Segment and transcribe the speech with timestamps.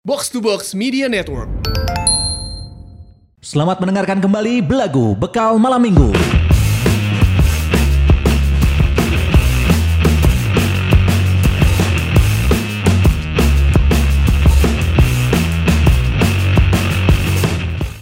[0.00, 1.52] Box to Box Media Network.
[3.44, 6.08] Selamat mendengarkan kembali Belagu Bekal Malam Minggu.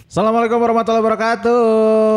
[0.09, 1.61] Assalamualaikum warahmatullahi wabarakatuh.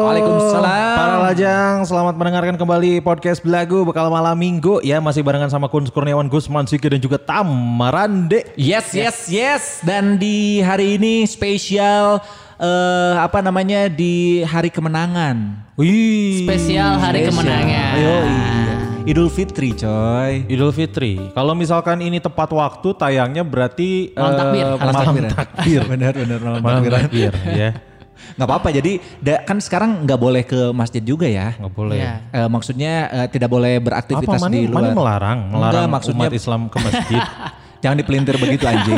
[0.08, 0.96] Waalaikumsalam.
[0.96, 4.80] Para lajang, selamat mendengarkan kembali podcast Belagu Bekal Malam Minggu.
[4.80, 8.48] Ya, masih barengan sama Kun Kurniawan, Gusman Siki dan juga Tamarande.
[8.56, 9.84] Yes, yes, yes.
[9.84, 12.24] Dan di hari ini spesial
[12.56, 15.60] eh, apa namanya di hari kemenangan.
[15.76, 16.48] Wih.
[16.48, 17.92] Spesial hari kemenangan.
[18.00, 18.81] Ayo, iya.
[19.02, 20.46] Idul Fitri, coy.
[20.46, 21.18] Idul Fitri.
[21.34, 24.66] Kalau misalkan ini tepat waktu tayangnya berarti Malam eh, takbir.
[24.78, 25.82] malam takbir.
[25.92, 27.70] benar, benar malam takbir, ya.
[28.38, 28.68] Nggak apa-apa.
[28.70, 31.58] Jadi da- kan sekarang nggak boleh ke masjid juga ya.
[31.58, 31.98] Nggak boleh.
[32.30, 34.94] Eh, maksudnya eh, tidak boleh Apa beraktivitas mana, di mana luar.
[34.94, 37.22] melarang, melarang Enggak, maksudnya umat Islam ke masjid.
[37.82, 38.94] Jangan dipelintir begitu anjing.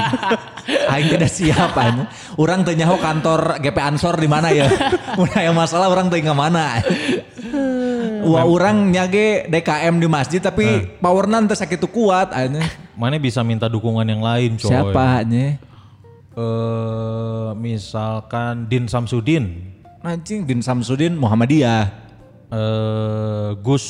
[0.92, 2.04] Aing tidak siap anjing.
[2.36, 4.68] Orang tanya nyaho kantor GP Ansor di mana ya?
[5.40, 6.84] Yang masalah orang tanya mana.
[8.24, 12.64] Wah orang nyage DKM di masjid tapi power nanti sakit itu kuat anjing.
[12.96, 14.70] Mana bisa minta dukungan yang lain, coy.
[14.72, 15.60] Siapa anjing?
[16.34, 19.70] Eh, misalkan Din Samsudin.
[20.02, 22.02] Anjing Din Samsudin Muhammadiyah.
[22.54, 23.86] eh Gus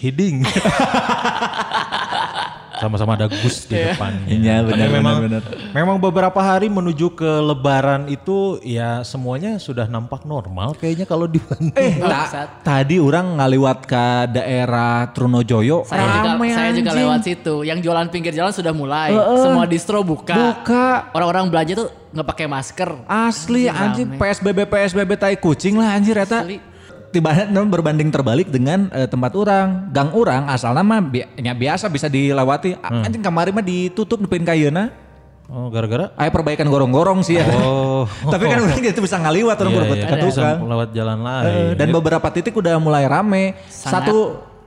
[0.00, 0.42] Hiding.
[2.78, 4.12] Sama-sama ada Gus di depan.
[4.28, 5.42] Iya, benar, Tapi memang, benar,
[5.74, 11.42] memang beberapa hari menuju ke Lebaran itu ya semuanya sudah nampak normal kayaknya kalau di
[11.42, 11.74] Bandung.
[11.74, 12.48] Eh, ta- Bangsat.
[12.62, 15.82] tadi orang ngaliwat ke daerah Trunojoyo.
[15.84, 17.54] Saya juga Rame, saya juga lewat situ.
[17.62, 19.10] Yang jualan pinggir jalan sudah mulai.
[19.38, 20.34] Semua distro buka.
[20.34, 21.10] Buka.
[21.12, 22.90] Orang-orang belanja tuh nggak pakai masker.
[23.04, 24.08] Asli Anjing, anjing.
[24.16, 26.40] PSBB PSBB tai kucing lah anjir eta.
[26.40, 26.56] Asli.
[27.08, 29.88] Tiba-tiba berbanding terbalik dengan eh, tempat orang.
[29.90, 32.76] Gang orang asalnya mah bi- nya biasa bisa dilewati.
[32.78, 34.92] A- Anjing kemarin mah ditutup nepin kayana.
[35.48, 37.48] Oh, gara-gara Aya perbaikan gorong-gorong sih ya.
[37.64, 38.04] Oh.
[38.32, 40.18] Tapi kan orang gitu bisa ngaliwat orang Iya, berbet iya, kan.
[40.20, 41.48] bisa lewat jalan lain.
[41.48, 43.56] Eh, Dan beberapa titik udah mulai rame.
[43.72, 44.12] Sangat.
[44.12, 44.16] Satu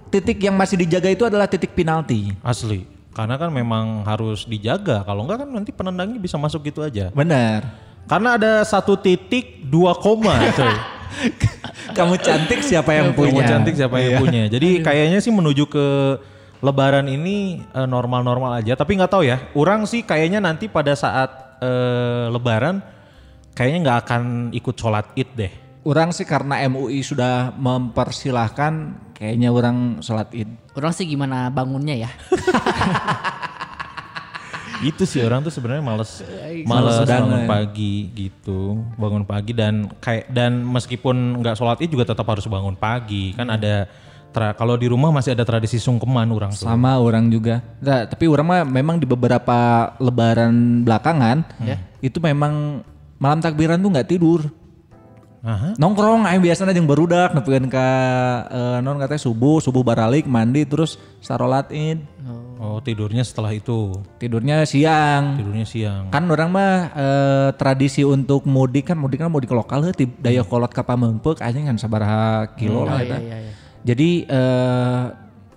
[0.09, 2.34] titik yang masih dijaga itu adalah titik penalti.
[2.41, 2.90] Asli.
[3.13, 5.06] Karena kan memang harus dijaga.
[5.06, 7.13] Kalau enggak kan nanti penendangnya bisa masuk gitu aja.
[7.13, 7.62] Benar.
[8.09, 10.74] Karena ada satu titik dua koma, coy.
[11.98, 13.44] Kamu cantik siapa yang punya?
[13.44, 14.48] Kamu cantik siapa yang punya.
[14.48, 15.88] Jadi kayaknya sih menuju ke
[16.62, 18.78] Lebaran ini eh, normal-normal aja.
[18.78, 19.42] Tapi nggak tahu ya.
[19.58, 22.80] Orang sih kayaknya nanti pada saat eh, Lebaran
[23.58, 24.24] kayaknya nggak akan
[24.56, 25.54] ikut sholat id deh.
[25.82, 28.74] Orang sih karena MUI sudah mempersilahkan
[29.18, 30.50] kayaknya orang sholat id.
[30.78, 32.12] Orang sih gimana bangunnya ya?
[34.81, 36.25] Itu sih orang tuh sebenarnya males
[36.66, 38.81] Males males bangun pagi gitu.
[38.97, 43.38] Bangun pagi dan kayak dan meskipun nggak sholat id juga tetap harus bangun pagi.
[43.38, 43.86] Kan ada
[44.34, 46.66] tra- kalau di rumah masih ada tradisi sungkeman orang tuh.
[46.66, 47.62] Sama orang juga.
[47.78, 51.46] Nah, tapi orang mah memang di beberapa lebaran belakangan
[52.02, 52.81] itu memang
[53.22, 54.50] malam takbiran tuh nggak tidur.
[55.41, 55.74] Aha.
[55.74, 57.90] Nongkrong aing biasanya jeung barudak nepikeun ka
[58.46, 61.97] eh, non katanya subuh, subuh baralik, mandi terus sarolat id.
[62.62, 63.90] Oh tidurnya setelah itu.
[64.22, 65.41] Tidurnya siang.
[65.41, 66.13] Tidurnya siang.
[66.13, 70.69] Kan orang mah eh, tradisi untuk mudik kan mudik kan mudik lokal heuh daya kolot
[70.69, 73.51] ka Pamengpeuk anjing kan sabaraha kilo lah Oh, iya, iya, iya.
[73.81, 75.03] Jadi eh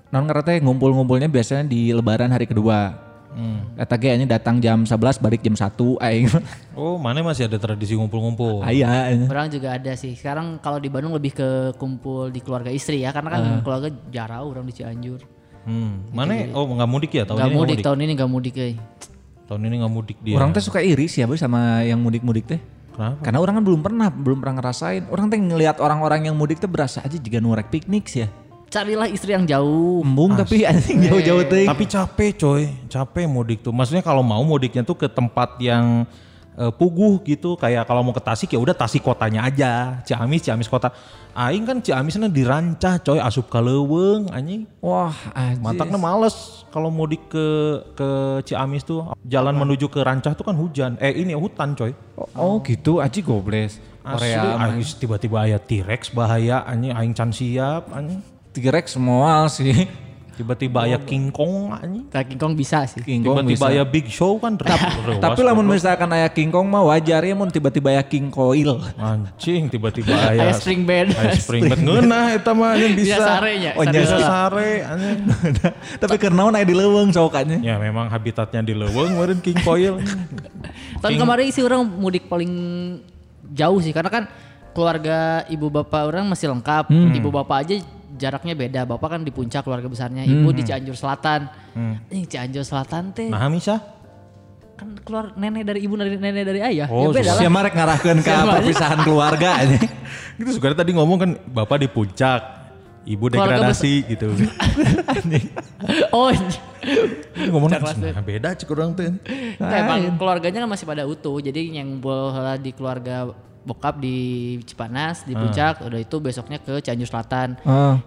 [0.09, 3.05] non teh ngumpul-ngumpulnya biasanya di lebaran hari kedua.
[3.35, 3.75] Hmm.
[3.75, 6.27] Eta ge anjing datang jam 11 balik jam 1 aing.
[6.75, 8.67] Oh, mana masih ada tradisi ngumpul-ngumpul?
[8.67, 9.11] Aya.
[9.11, 9.31] anjing.
[9.31, 10.15] Orang juga ada sih.
[10.19, 13.15] Sekarang kalau di Bandung lebih ke kumpul di keluarga istri ya.
[13.15, 15.23] Karena kan keluarga jarang orang di Cianjur.
[15.65, 16.11] Hmm.
[16.11, 16.51] Mana?
[16.51, 17.55] Oh, nggak mudik ya tahun Gak ini?
[17.55, 18.75] nggak mudik, tahun ini gak mudik eh.
[19.45, 20.37] Tahun ini nggak mudik dia.
[20.37, 22.61] Orang teh suka iri sih ya Boy, sama yang mudik-mudik teh.
[22.95, 23.19] Kenapa?
[23.27, 25.03] Karena orang kan belum pernah, belum pernah ngerasain.
[25.11, 28.29] Orang teh ngelihat orang-orang yang mudik teh berasa aja jika nurek piknik sih ya.
[28.71, 30.03] Carilah istri yang jauh.
[30.03, 31.65] Embung tapi anjing jauh-jauh teh.
[31.69, 33.71] Tapi capek coy, capek mudik tuh.
[33.71, 36.03] Maksudnya kalau mau mudiknya tuh ke tempat yang
[36.59, 37.55] eh, puguh gitu.
[37.55, 40.03] Kayak kalau mau ke Tasik ya udah Tasik kotanya aja.
[40.03, 40.91] Ciamis, Ciamis kota.
[41.35, 44.67] Aing kan Ciamisnya dirancah coy, asup ka leuweung anjing.
[44.83, 45.63] Wah, anjing.
[45.63, 47.47] Mataknya males kalau mudik ke
[47.95, 48.09] ke
[48.47, 50.99] Ciamis tuh jalan menuju ke Rancah tuh kan hujan.
[50.99, 51.95] Eh ini hutan coy.
[52.35, 53.79] Oh, gitu aji gobles.
[54.05, 54.37] Asli,
[55.01, 58.34] tiba-tiba aya T-Rex bahaya anjing aing can siap anjing.
[58.55, 59.91] T-Rex semua sih.
[60.35, 62.11] Tiba-tiba aya King Kong anjing.
[62.11, 62.99] King Kong bisa sih.
[62.99, 63.71] King Kong Tiba-tiba bisa.
[63.71, 64.59] aya Big Show kan.
[64.59, 68.83] Tapi lamun misalkan aya King Kong mah wajar ya mun tiba-tiba aya King Coil.
[68.99, 71.15] anjing tiba-tiba aya Aya spring bed.
[71.15, 73.15] aya spring bed ngeunah eta mah anjing bisa.
[73.15, 73.71] Bisa sarenya.
[73.79, 73.87] Oh.
[73.87, 75.19] Bisa sare anjing.
[76.03, 77.63] Tapi karena aya di leuweung sokannya.
[77.63, 80.03] Ya memang habitatnya di leuweung meureun King Coil.
[81.03, 82.51] Tahun kemarin sih orang mudik paling
[83.55, 84.25] jauh sih karena kan
[84.75, 86.91] keluarga ibu bapak orang masih lengkap.
[86.91, 87.75] Ibu bapak aja
[88.15, 88.81] jaraknya beda.
[88.87, 91.51] Bapak kan di puncak keluarga besarnya, ibu di Cianjur Selatan.
[92.09, 93.81] Ini Cianjur Selatan teh Nah, Misah?
[94.75, 96.91] kan keluar nenek dari ibu dari nenek dari ayah.
[96.91, 97.41] Oh, ya beda lah.
[97.47, 98.55] Siapa rek ngarahkeun ka Siapa aja?
[98.59, 99.79] perpisahan keluarga ini.
[100.43, 102.43] Gitu sekarang tadi ngomong kan bapak di puncak,
[103.07, 104.35] ibu Keluarga degradasi gitu.
[106.11, 106.35] Oh,
[107.39, 109.15] Ngomongnya Puncak kelas nah, beda cik orang tuh.
[109.63, 111.39] Nah, emang keluarganya kan masih pada utuh.
[111.39, 113.31] Jadi yang bola di keluarga
[113.65, 117.57] bokap di Cipanas, di Puncak, udah itu besoknya ke Cianjur Selatan.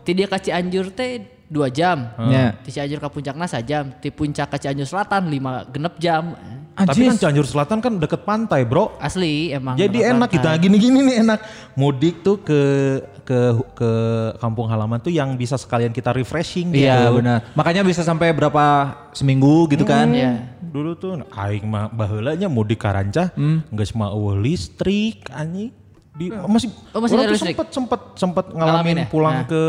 [0.05, 2.13] Ti dia ke Cianjur teh dua jam.
[2.29, 2.53] Ya.
[2.61, 3.91] Ti Cianjur ke Puncakna sajam.
[3.97, 6.37] Ti Puncak ke Cianjur Selatan lima genep jam.
[6.77, 8.93] Tapi kan Cianjur Selatan kan deket pantai bro.
[9.01, 9.73] Asli emang.
[9.73, 10.35] Jadi enak pantai.
[10.37, 11.39] kita gini-gini nih enak.
[11.73, 12.61] Mudik tuh ke
[13.25, 13.39] ke
[13.73, 13.91] ke
[14.37, 16.85] kampung halaman tuh yang bisa sekalian kita refreshing gitu.
[16.85, 17.49] Iya benar.
[17.57, 20.13] Makanya bisa sampai berapa seminggu gitu kan.
[20.13, 20.56] Iya.
[20.77, 23.33] Dulu tuh aing mah baheulanya mudik ka Rancah,
[23.73, 25.73] geus mah eueuh listrik anjing.
[26.13, 27.55] Di masih Oh, masih orang ada tuh listrik?
[27.57, 29.05] sempet sempet sempet Ngalamin ngalamin ya?
[29.09, 29.45] pulang Nah.
[29.45, 29.61] ke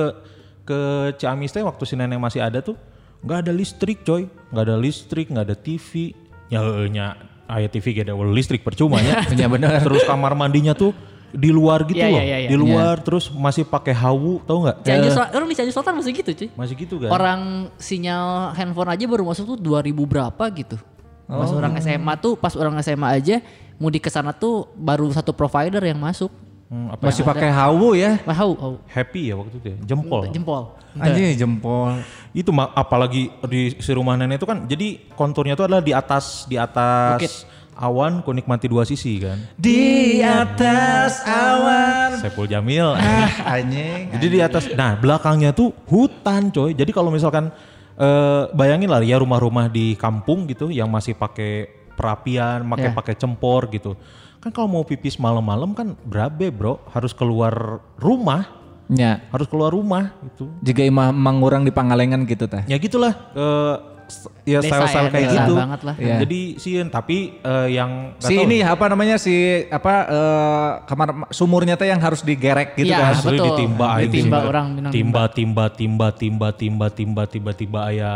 [0.64, 0.78] ke
[1.16, 2.76] Ciamis teh waktu si nenek masih ada tuh
[3.24, 6.12] nggak ada listrik coy, nggak ada listrik, nggak ada TV.
[6.48, 7.16] Ya nya
[7.48, 9.24] aya TV gak ada listrik percuma ya.
[9.32, 9.80] Iya benar.
[9.80, 10.92] Terus kamar mandinya tuh
[11.28, 12.48] di luar gitu Iya, loh, iya, iya, iya.
[12.48, 14.80] di luar terus masih pakai hawu, tau nggak?
[14.80, 16.48] Cianjur Selatan, orang di Cianjur Selatan masih gitu cuy.
[16.56, 17.10] Masih gitu kan?
[17.12, 17.40] Orang
[17.76, 20.76] sinyal handphone aja baru masuk tuh 2000 berapa gitu.
[21.28, 23.36] Pas orang SMA tuh, pas orang SMA aja
[23.76, 26.32] mudik ke sana tuh baru satu provider yang masuk.
[26.68, 28.20] Hmm, apa Masih pakai hawu ya.
[28.28, 28.76] Hau.
[28.92, 30.28] happy ya waktu itu ya, jempol.
[30.28, 30.62] Jempol.
[31.00, 31.96] Anjing jempol.
[32.36, 36.60] Itu apalagi di si rumah nenek itu kan jadi konturnya itu adalah di atas di
[36.60, 37.32] atas Bukit.
[37.72, 39.40] awan ku nikmati dua sisi kan.
[39.56, 42.20] Di atas awan.
[42.20, 42.92] Saiful Jamil.
[43.00, 44.12] Ah anjing.
[44.12, 46.76] jadi di atas nah belakangnya tuh hutan coy.
[46.76, 47.48] Jadi kalau misalkan
[47.98, 52.94] eh, bayangin lah ya rumah-rumah di kampung gitu yang masih pakai perapian, pakai Ya.
[52.94, 53.98] pakai cempor gitu.
[54.38, 58.46] Kan kalau mau pipis malam-malam kan berabe bro, harus keluar rumah,
[58.86, 59.26] Ya.
[59.34, 60.46] harus keluar rumah gitu.
[60.62, 62.62] Jika imah mangurang di Pangalengan gitu teh.
[62.64, 63.97] Ya gitulah eh, s-
[64.42, 65.54] ya Desa style-style ya, kayak desa gitu.
[65.54, 65.94] banget lah.
[66.00, 66.16] Iya.
[66.24, 69.34] Jadi sih tapi eh, yang Si tahu, ini apa namanya si
[69.68, 73.12] apa eh, kamar sumurnya teh yang harus digerek gitu Iya, kan.
[73.14, 73.46] asli betul.
[73.52, 74.48] ditimba Ditimba sih.
[74.48, 78.12] orang minang timba timba timba timba timba timba tiba tiba aya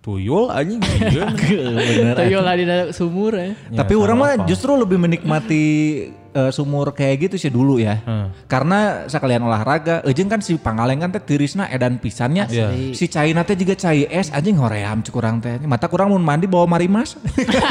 [0.00, 0.80] tuyul anjing
[1.12, 1.24] iya.
[1.76, 2.14] Bener.
[2.16, 3.52] Tuyul lah di dalam sumur ya.
[3.68, 5.64] Ya, Tapi orang mah justru lebih menikmati
[6.30, 7.98] eh, sumur kayak gitu sih dulu ya.
[8.00, 8.30] Hmm.
[8.46, 12.46] Karena sekalian olahraga, ejeng kan si Pangalengan teh tirisna edan pisannya.
[12.46, 12.94] Asli.
[12.94, 15.58] Si caina teh juga cai es anjing hoream cuk urang teh.
[15.60, 17.18] Mata kurang mun mandi bawa marimas.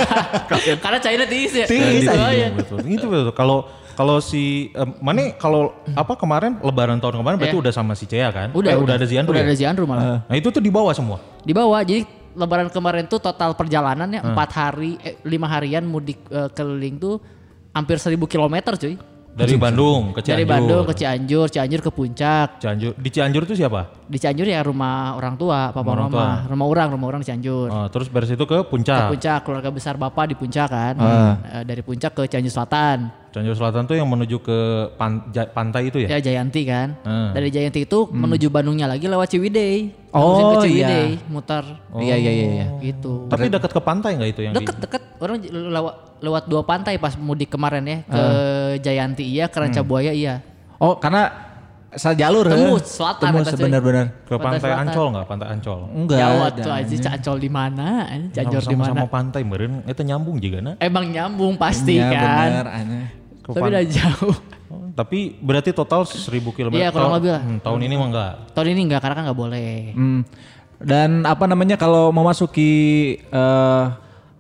[0.84, 1.66] Karena China tiis ya.
[1.66, 2.48] Tiis, Iya, Oh, iya, iya.
[2.52, 2.78] betul.
[2.84, 3.32] Itu betul.
[3.34, 3.58] Kalau
[3.94, 7.64] kalau si eh, mana kalau apa kemarin lebaran tahun kemarin berarti Iya.
[7.68, 8.48] udah sama si Cea kan?
[8.52, 9.48] Udah, Eh, udah ada Zian Udah ya?
[9.48, 10.24] ada Ziandru malah.
[10.24, 11.20] Nah, itu tuh dibawa semua.
[11.44, 14.30] Di bawah jadi lebaran kemarin tuh total perjalanannya Hmm.
[14.32, 17.20] empat hari eh, lima harian mudik eh, keliling tuh
[17.74, 18.95] hampir seribu kilometer cuy.
[19.30, 20.36] Dari Bandung ke Cianjur.
[20.36, 22.60] Dari Bandung ke Cianjur, Cianjur ke Puncak.
[22.60, 22.92] Cianjur.
[23.00, 23.88] Di Cianjur itu siapa?
[24.10, 27.71] Di Cianjur ya rumah orang tua, papa Orang mama, rumah orang, rumah orang di Cianjur.
[27.71, 29.07] Oh, terus dari situ ke Ke puncak.
[29.07, 30.94] Puncak, keluarga besar bapak di Puncak kan.
[31.00, 33.19] Eh, dari Puncak ke Cianjur Selatan.
[33.30, 34.58] Cianjur Selatan tuh yang menuju ke
[34.94, 36.10] pan- ja- pantai itu ya?
[36.10, 36.98] Ya Jayanti kan.
[37.02, 37.30] Hmm.
[37.31, 39.94] Dari Jayanti itu menuju Bandungnya lagi lewat Ciwidey.
[40.10, 40.90] Oh, Langsung ke iya.
[40.90, 41.64] Ciwidey, muter
[41.96, 42.68] Iya iya iya iya.
[42.81, 43.30] gitu.
[43.30, 47.14] Tapi dekat ke pantai nggak itu yang di- Deket-deket orang lewat lewat dua pantai pas
[47.16, 48.24] mudik kemarin ya ke
[48.81, 49.70] Jayanti iya, ke Hmm.
[49.70, 50.42] Rancabuaya iya.
[50.75, 51.49] Oh, karena
[51.91, 52.77] sajalur Tembus, heuh.
[52.81, 53.63] selatan Tembus atas, cuy.
[53.65, 54.06] benar-benar.
[54.21, 54.81] ke Pantai pantai.
[54.83, 55.25] Ancol nggak?
[55.25, 55.80] Pantai Ancol.
[55.89, 56.19] Enggak.
[56.21, 56.62] Ada.
[56.62, 57.88] tuh aja Ancol di mana?
[58.30, 59.01] Cianjur di mana?
[59.06, 60.75] pantai meren itu nyambung juga nah.
[60.77, 62.38] Emang nyambung pasti Iya kan.
[62.45, 63.06] bener aneh.
[63.41, 64.36] Tapi udah jauh.
[64.69, 66.69] Oh, tapi berarti total 1000 km.
[66.72, 67.41] Iya, kurang Tahun- lebih lah.
[67.41, 68.31] hmm, tahun ini mah enggak.
[68.53, 69.74] Tahun ini enggak karena kan enggak boleh.
[69.91, 70.22] Hmm.
[70.79, 72.72] Dan apa namanya kalau memasuki
[73.19, 73.86] eh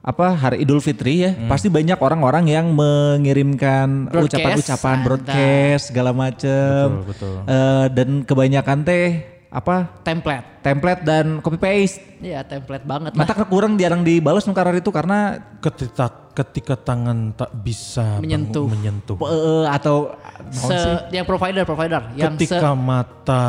[0.01, 7.03] apa hari Idul Fitri ya, pasti banyak orang-orang yang mengirimkan Broadcast, ucapan-ucapan broadcast segala macem.
[7.03, 7.33] Betul, betul.
[7.45, 9.07] Eh, dan kebanyakan teh
[9.49, 10.61] apa Template.
[10.61, 11.99] template dan copy paste.
[12.19, 13.11] Iya, template banget.
[13.11, 18.63] Mata kurang jarang dibalas nu karar itu karena Ketika ketika tangan tak bisa Menyentuh.
[18.63, 19.17] bangun- menyentuh.
[19.19, 20.15] eh, atau
[20.49, 20.77] Se,
[21.11, 23.45] yang provider provider yang se, Ketika mata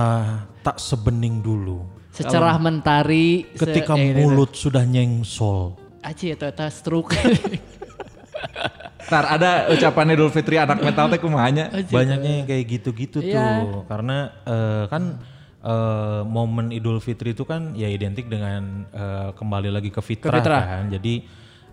[0.61, 1.87] tak sebening dulu.
[2.11, 4.19] secerah mentari se- Ketika ya, gitu.
[4.27, 5.79] mulut sudah nyengsol.
[6.01, 7.13] Aci itu eta stroke.
[9.11, 11.67] Ntar ada ucapan Idul Fitri anak metal teh kumanya.
[11.85, 13.67] Banyaknya yang kayak gitu-gitu Iya.
[13.67, 13.83] tuh.
[13.85, 15.19] Karena eh, kan
[15.61, 20.39] eh, momen Idul Fitri itu kan ya identik dengan eh, kembali lagi ke fitrah, Ke
[20.41, 20.63] fitrah.
[20.63, 20.85] kan.
[20.89, 21.15] Jadi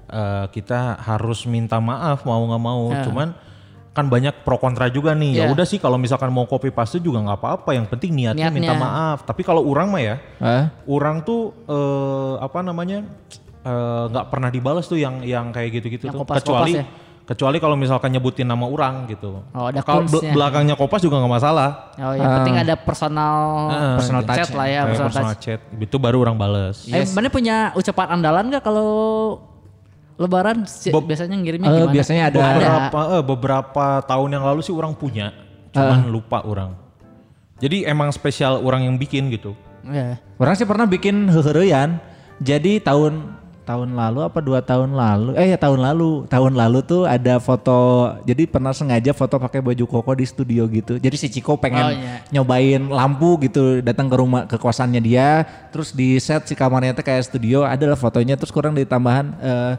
[0.08, 2.84] eh, kita harus minta maaf mau nggak mau.
[2.90, 3.06] Ya.
[3.06, 3.30] Cuman
[3.94, 5.38] kan banyak pro kontra juga nih.
[5.38, 5.50] Ya Ya.
[5.50, 7.70] udah sih kalau misalkan mau copy paste juga nggak apa-apa.
[7.72, 8.82] Yang penting niatnya, minta Niatnya.
[8.82, 9.18] maaf.
[9.24, 10.74] Tapi kalau orang mah ya, Hah?
[10.84, 13.06] orang tuh eh, apa namanya
[13.62, 16.22] eh, nggak pernah dibalas tuh yang yang kayak gitu-gitu tuh.
[16.24, 16.86] kecuali ya?
[17.24, 19.44] kecuali kalau misalkan nyebutin nama orang gitu.
[19.52, 20.32] Oh, ada Kalau bel- kunsnya.
[20.32, 21.92] belakangnya kopas juga nggak masalah.
[21.96, 23.36] Oh, yang penting ada personal
[24.00, 25.44] personal chat touch lah ya, personal, personal touch.
[25.44, 26.88] chat itu baru orang bales.
[26.88, 28.88] Eh, mana punya ucapan andalan gak kalau
[30.16, 31.92] lebaran Bob- biasanya ngirimnya Eh, gimana?
[31.92, 35.36] biasanya ada- beberapa eh, beberapa tahun yang lalu sih orang punya,
[35.70, 36.80] cuman lupa orang.
[37.58, 39.52] Jadi emang spesial orang yang bikin gitu.
[39.84, 40.16] Iya.
[40.38, 42.00] Orang sih pernah bikin heheureyan.
[42.40, 43.36] Jadi tahun
[43.68, 45.36] tahun lalu apa dua tahun lalu?
[45.36, 46.24] Eh ya tahun lalu.
[46.32, 48.16] Tahun lalu tuh ada foto.
[48.24, 50.96] Jadi pernah sengaja foto pakai baju koko di studio gitu.
[50.96, 52.24] Jadi si Ciko pengen Oh, iya.
[52.32, 55.44] nyobain lampu gitu, datang ke rumah ke kosannya dia,
[55.76, 59.74] terus di set si kamarnya tuh kayak studio, adalah fotonya terus kurang ditambahan eh,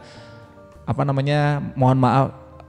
[0.85, 1.57] apa namanya?
[1.73, 2.25] Mohon maaf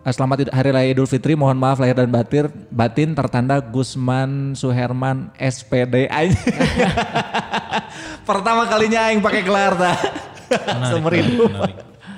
[0.09, 5.29] eh, Selamat Hari Raya Idul Fitri, mohon maaf lahir dan batin, batin tertanda Gusman Suherman
[5.37, 6.09] SPD.
[8.29, 9.97] Pertama kalinya aing pakai gelar dah.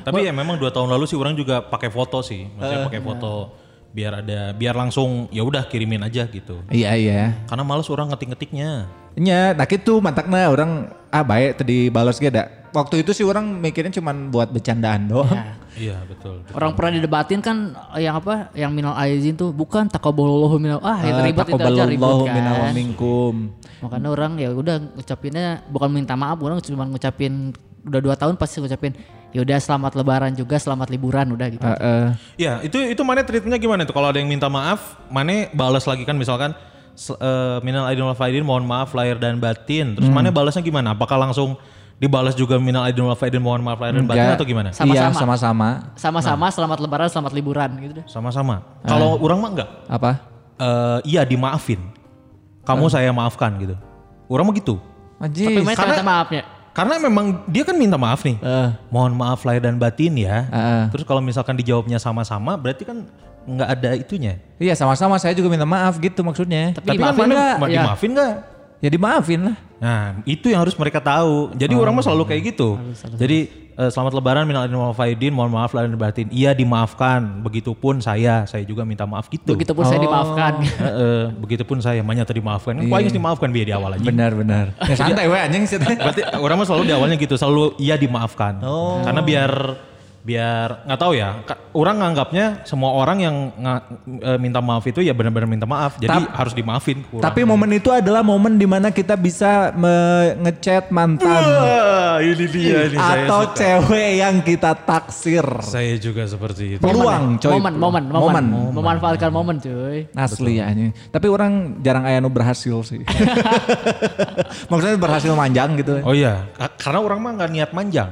[0.02, 3.54] Tapi ya memang dua tahun lalu sih orang juga pakai foto sih, maksudnya pakai foto
[3.92, 6.64] biar ada, biar langsung ya udah kirimin aja gitu.
[6.72, 7.22] Iya iya.
[7.46, 8.88] Karena males orang ngetik-ngetiknya.
[9.12, 12.48] Nya, nah gitu mantakna orang ah baik tadi balas ge da.
[12.72, 15.28] Waktu itu sih orang mikirnya cuman buat bercandaan doang.
[15.76, 16.40] Iya betul.
[16.40, 16.56] betul.
[16.56, 18.48] Orang pernah didebatin kan yang apa?
[18.56, 22.32] Yang minal aizin tuh bukan takaballahu minal ah itu Eh, ribet itu aja ribet kan.
[22.32, 23.34] minna wa minkum.
[23.84, 28.62] Makanya orang ya udah ngucapinnya bukan minta maaf, orang cuma ngucapin udah dua tahun pasti
[28.62, 28.94] ngucapin
[29.32, 31.64] ya udah selamat lebaran juga, selamat liburan udah gitu.
[31.64, 32.06] Heeh.
[32.36, 33.96] Ya itu itu mana treatmentnya gimana tuh?
[33.96, 36.52] Kalau ada yang minta maaf, mana balas lagi kan misalkan
[36.94, 39.96] eh, minal aidin wal faidin mohon maaf lahir dan batin.
[39.96, 40.92] Terus mana balasnya gimana?
[40.92, 41.56] Apakah langsung
[41.96, 44.38] dibalas juga minal aidin wal faidin mohon maaf lahir dan batin Enggak.
[44.38, 44.68] atau gimana?
[44.70, 44.94] Sama-sama.
[44.94, 45.68] Iya sama-sama.
[45.96, 48.06] Sama-sama selamat lebaran, selamat liburan gitu deh.
[48.06, 48.62] Sama-sama.
[48.84, 49.70] Kalau orang mah enggak.
[49.88, 50.10] Apa?
[50.60, 51.80] Eh, iya dimaafin.
[52.62, 53.74] Kamu saya maafkan gitu.
[54.28, 54.78] Orang mah gitu.
[55.18, 55.50] Anjir.
[55.50, 56.42] Tapi karena- minta maafnya.
[56.72, 58.40] Karena memang dia kan minta maaf nih.
[58.40, 58.68] Eh.
[58.88, 60.48] Mohon maaf lahir dan batin ya.
[60.48, 60.82] Heeh.
[60.90, 63.04] Terus kalau misalkan dijawabnya sama-sama berarti kan
[63.42, 64.40] nggak ada itunya.
[64.56, 66.72] Iya sama-sama saya juga minta maaf gitu maksudnya.
[66.72, 67.56] Tapi, Tapi kan dimaafin mana nggak?
[67.58, 67.82] ma- Ya.
[67.84, 68.34] dimaafin nggak?
[68.82, 69.56] Ya dimaafin lah.
[69.78, 71.54] Nah, itu yang harus mereka tahu.
[71.54, 72.78] Jadi orang mah selalu kayak gitu.
[73.14, 76.26] Jadi eh, selamat lebaran minal aidin wal faidin, mohon maaf lahir dan batin.
[76.32, 77.44] Iya dimaafkan.
[77.44, 79.56] Begitupun saya, saya juga minta maaf gitu.
[79.56, 80.52] Begitupun saya dimaafkan.
[80.62, 82.80] Heeh, begitupun saya, makanya tadi dimaafkan.
[82.80, 84.04] Kan paling dimaafkan biar di awal aja.
[84.04, 84.66] Benar-benar.
[84.88, 85.78] Ya, santai we anjing sih.
[86.06, 88.60] Berarti orang mah selalu di awalnya gitu, selalu iya dimaafkan.
[89.04, 89.52] Karena biar
[90.22, 93.82] biar nggak tahu ya, orang nganggapnya semua orang yang nga-
[94.22, 95.98] eh, minta maaf itu ya benar-benar minta maaf.
[95.98, 97.02] Jadi Tap- harus dimaafin.
[97.02, 97.24] ke orang.
[97.24, 99.74] Tapi momen itu adalah momen di mana kita bisa
[100.38, 103.56] ngechat mantan Wah, ini dia ini saya atau suka.
[103.56, 105.42] cewek yang kita taksir.
[105.60, 106.80] Saya juga seperti itu.
[106.80, 107.52] Peluang, coy.
[107.52, 108.72] momen, momen, momen, Momen.
[108.72, 110.06] memanfaatkan momen, cuy.
[110.12, 110.94] Asli ya ini.
[111.08, 113.02] Tapi orang jarang aya nu berhasil sih.
[114.70, 115.98] Maksudnya berhasil manjang gitu.
[116.02, 118.10] Oh iya, Ka- karena orang mah nggak niat manjang.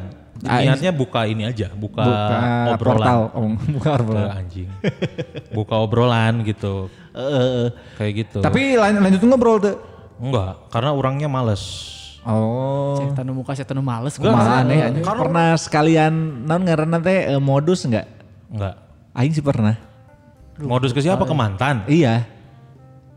[0.48, 2.36] Ah, Niatnya buka ini aja, buka, Buka
[2.72, 2.96] obrolan.
[3.04, 3.20] portal.
[3.34, 3.44] Oh,
[3.76, 4.24] buka obrolan.
[4.24, 4.68] Eh, anjing.
[5.52, 6.88] buka obrolan gitu.
[8.00, 8.38] Kayak gitu.
[8.40, 9.76] Tapi lan- lanjut ngobrol tuh.
[10.16, 11.62] enggak, karena orangnya males.
[12.20, 13.00] Oh.
[13.00, 14.16] Setan nu muka, setan nu males.
[14.16, 14.60] Kumaha.
[14.60, 14.84] Mana ya?
[14.88, 15.04] anjing?
[15.04, 16.12] Pernah sekalian
[16.44, 18.04] naon ngaranna teh eh, modus enggak?
[18.52, 18.76] Enggak.
[19.12, 19.76] Aing sih pernah.
[20.60, 21.24] Modus ke siapa?
[21.24, 21.84] Ke mantan?
[21.84, 22.28] Iya.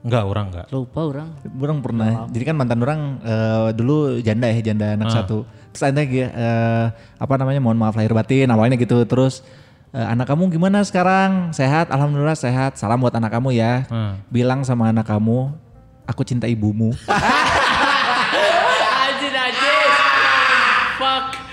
[0.03, 0.67] Enggak, orang enggak.
[0.67, 1.27] Lupa orang.
[1.47, 2.27] Orang pernah.
[2.27, 5.47] Jadi kan mantan orang eh, dulu janda ya, janda anak satu.
[5.71, 7.63] Terus ada gitu, eh, apa namanya?
[7.63, 8.99] Mohon maaf lahir batin awalnya gitu.
[9.07, 9.47] Terus
[9.95, 11.55] eh, anak kamu gimana sekarang?
[11.55, 11.87] Sehat?
[11.87, 12.75] Alhamdulillah sehat.
[12.75, 13.87] Salam buat anak kamu ya.
[13.87, 14.19] Hmm.
[14.27, 15.55] Bilang sama anak kamu,
[16.03, 16.91] aku cinta ibumu.
[19.07, 19.87] Anjir, anjir.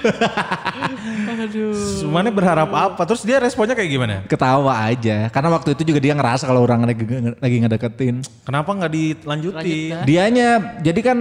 [0.00, 0.90] Fuck.
[2.00, 3.02] Semuanya berharap apa?
[3.07, 4.14] Terus dia responnya kayak gimana?
[4.26, 5.28] Ketawa aja.
[5.28, 7.04] Karena waktu itu juga dia ngerasa kalau orang lagi,
[7.38, 8.25] lagi ngedeketin.
[8.45, 10.04] Kenapa nggak dilanjutin?
[10.04, 11.19] Dianya jadi kan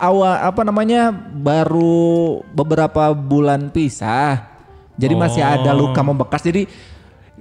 [0.00, 4.50] awal apa namanya baru beberapa bulan pisah.
[4.96, 6.44] Jadi masih ada luka membekas.
[6.44, 6.68] Jadi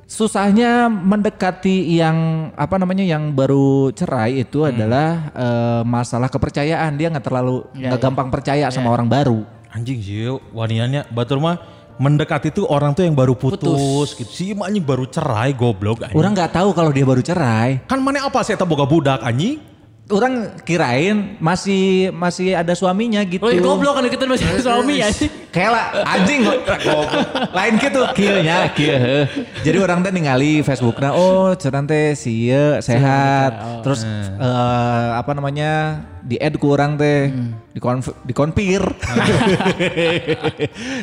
[0.07, 6.95] susahnya mendekati yang apa namanya yang baru cerai itu adalah eh, masalah kepercayaan.
[6.95, 9.60] Dia nggak terlalu nggak gampang percaya sama orang baru.
[9.71, 11.55] Anjing sih, waniannya batur mah
[11.95, 14.27] mendekati tuh orang tuh yang baru putus, gitu.
[14.27, 16.17] Si anjing baru cerai goblok anjing.
[16.19, 17.87] Orang nggak tahu kalau dia baru cerai.
[17.87, 19.70] Kan mana apa sih boga budak anjing?
[20.11, 23.47] Orang kirain masih masih ada suaminya gitu.
[23.47, 25.31] Ya goblok kan deketin masih suami ya sih.
[25.55, 27.07] Kayak lah anjing goblok.
[27.55, 28.91] Lain gitu kieunya kieu.
[28.91, 29.23] heuh.
[29.63, 33.55] Jadi orang teh ningali Facebookna oh cenah teh si ieu sehat.
[33.87, 34.03] Terus
[34.35, 37.31] eh, apa namanya di add ku orang teh
[37.71, 37.79] di
[38.27, 38.83] dikonfir.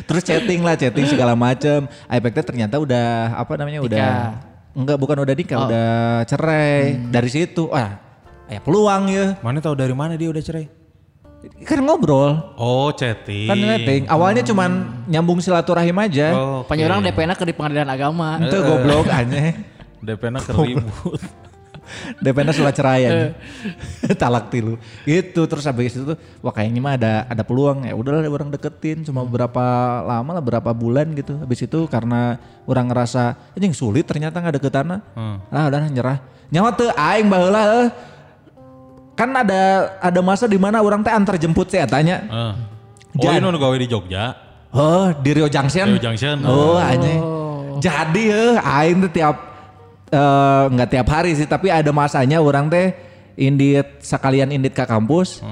[0.07, 1.89] Terus chatting lah chatting segala macem.
[2.05, 4.09] iPad teh ternyata udah apa namanya udah
[4.77, 5.89] enggak bukan udah nikah udah
[6.29, 7.09] cerai.
[7.09, 8.08] Dari situ wah
[8.49, 9.25] ya peluang ya.
[9.39, 10.65] Mana tahu dari mana dia udah cerai?
[11.63, 12.51] Kan ngobrol.
[12.59, 13.47] Oh, chatting.
[13.47, 14.03] Kan netting.
[14.11, 16.35] Awalnya cuman nyambung silaturahim aja.
[16.35, 18.35] Oh, Penyerang DP-na ke di pengadilan agama.
[18.43, 19.55] Itu goblok aneh.
[20.05, 21.21] DP-na keribut.
[22.19, 23.27] DP-nya surat cerai aja.
[24.19, 24.75] Talak tilu.
[25.07, 29.01] Gitu terus habis itu tuh wah kayaknya mah ada ada peluang ya udahlah orang deketin
[29.07, 29.63] cuma berapa
[30.05, 31.39] lama lah berapa bulan gitu.
[31.39, 32.35] Habis itu karena
[32.67, 35.01] orang ngerasa anjing sulit ternyata nggak deketan
[35.49, 36.19] Ah udah nyerah.
[36.49, 37.89] Nyawa tuh aing baheula eh.
[39.19, 42.23] Kan ada ada masa di mana orang teh antar jemput saya tanya.
[42.31, 42.55] Ah.
[43.19, 44.31] Oh ini gawe di Jogja.
[44.71, 45.91] Oh, di Rio Junction.
[45.91, 46.39] Rio Junction.
[46.47, 47.19] Oh, anjing.
[47.83, 49.35] Jadi eh aing teh tiap
[50.07, 52.95] eh, nggak tiap hari sih, tapi ada masanya orang teh
[53.35, 55.43] indit sekalian indit ke kampus.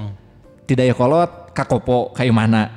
[0.64, 2.72] Tidak ya kolot ka Kopo kayak mana.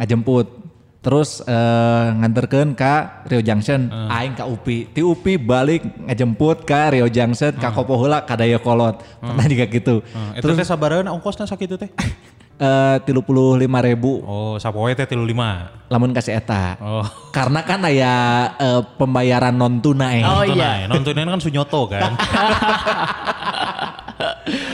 [0.00, 0.55] Ngajemput.
[0.96, 4.90] Terus eh, nganterkeun ka Rio Junction, aing ka UPI.
[4.90, 8.98] Ti UPI balik ngajemput ka Rio Junction, ka Kopo heula ka Daya Kolot.
[9.18, 9.94] Pernah juga gitu.
[10.10, 11.90] Ah, Itu teh sabareun ongkosna sakitu teh.
[12.56, 15.92] Eh 35.000 ribu Oh, sapoe teh 35.
[15.92, 16.80] lamun kasih eta.
[16.80, 17.04] Oh.
[17.28, 18.14] Karena kan aya
[18.56, 20.24] eh, pembayaran non tunai.
[20.24, 20.80] Oh Nonton iya.
[20.80, 20.88] aja.
[20.88, 22.16] Nontonin kan Sunyoto kan.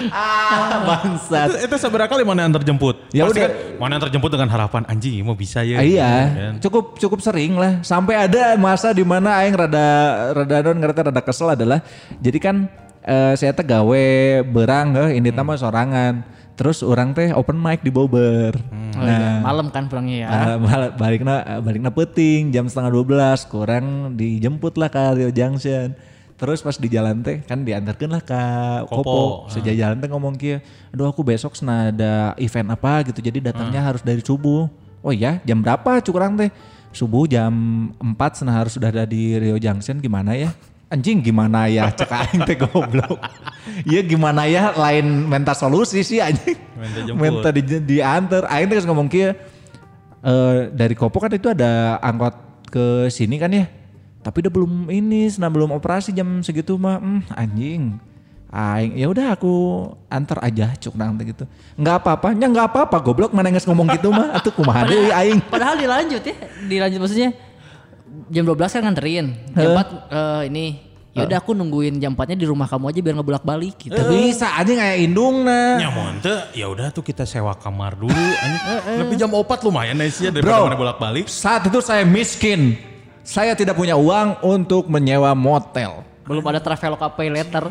[0.09, 1.47] Ah, bangsat.
[1.49, 2.97] itu, itu seberapa kali mana yang terjemput?
[3.11, 3.43] Ya Pasti udah.
[3.43, 5.79] kan mana yang terjemput dengan harapan anjing mau bisa ya.
[5.79, 6.55] Ah, iya, Kan?
[6.61, 7.81] cukup cukup sering lah.
[7.81, 9.87] Sampai ada masa di mana aing rada
[10.35, 11.81] rada non ngerti rada kesel adalah
[12.17, 12.57] jadi kan
[13.01, 14.05] eh, saya teh gawe
[14.45, 15.43] berang eh, ini Hmm.
[15.43, 16.15] mah sorangan.
[16.53, 18.53] Terus orang teh open mic di Bogor.
[18.69, 18.93] Hmm.
[18.93, 19.41] Oh, iya.
[19.41, 20.29] Malam kan pulangnya ya.
[20.29, 25.97] Uh, bal- balikna balikna peting jam setengah 12 kurang dijemput lah ke Rio Junction
[26.43, 28.43] terus pas di jalan teh kan diantarkan lah ke
[28.91, 30.59] Kopo, Kopo, sejak jalan teh ngomong kia
[30.91, 33.07] aduh aku besok sena ada event apa?
[33.07, 33.23] Gitu.
[33.23, 34.67] Jadi datangnya harus dari subuh.
[35.07, 36.51] Oh iya jam berapa cukurang teh?
[36.91, 37.55] Subuh jam
[37.95, 40.03] 4 sena harus sudah ada di Rio Junction.
[40.03, 40.51] Gimana ya?
[40.91, 43.23] Anjing gimana ya cek aing teh goblok.
[43.87, 46.59] Iya gimana ya lain minta solusi sih anjing.
[47.15, 48.51] Minta minta di, diantar.
[48.51, 49.39] Aing teh ngomong kia
[50.27, 52.35] eh dari Kopo kan itu ada angkot
[52.67, 53.71] ke sini kan ya.
[54.23, 57.03] Tapi udah belum ini, senang belum operasi jam segitu mah.
[57.03, 57.99] Hmm, anjing.
[58.53, 59.53] Aing, ya udah aku
[60.13, 61.49] antar aja cuk nang gitu.
[61.73, 64.37] Enggak apa-apa, nya enggak apa-apa goblok mana nges ngomong gitu mah.
[64.37, 65.41] Atuh kumaha deui aing.
[65.49, 66.37] Padahal dilanjut ya.
[66.69, 67.33] Dilanjut maksudnya
[68.29, 69.27] jam 12 kan nganterin.
[69.57, 70.67] Jam 4 eh, ini
[71.17, 73.97] ya udah aku nungguin jam 4-nya di rumah kamu aja biar nggak bolak-balik gitu.
[73.97, 75.81] Teu bisa anjing kayak indung nah.
[75.81, 79.01] Nyamun teh ya udah tuh kita sewa kamar dulu anjing.
[79.01, 80.69] Lebih jam 4 lumayan nih sih daripada Bro.
[80.69, 81.25] mana bolak-balik.
[81.25, 82.92] Saat itu saya miskin.
[83.23, 86.03] Saya tidak punya uang untuk menyewa motel.
[86.27, 87.71] Belum ada Traveloka Pay Letter.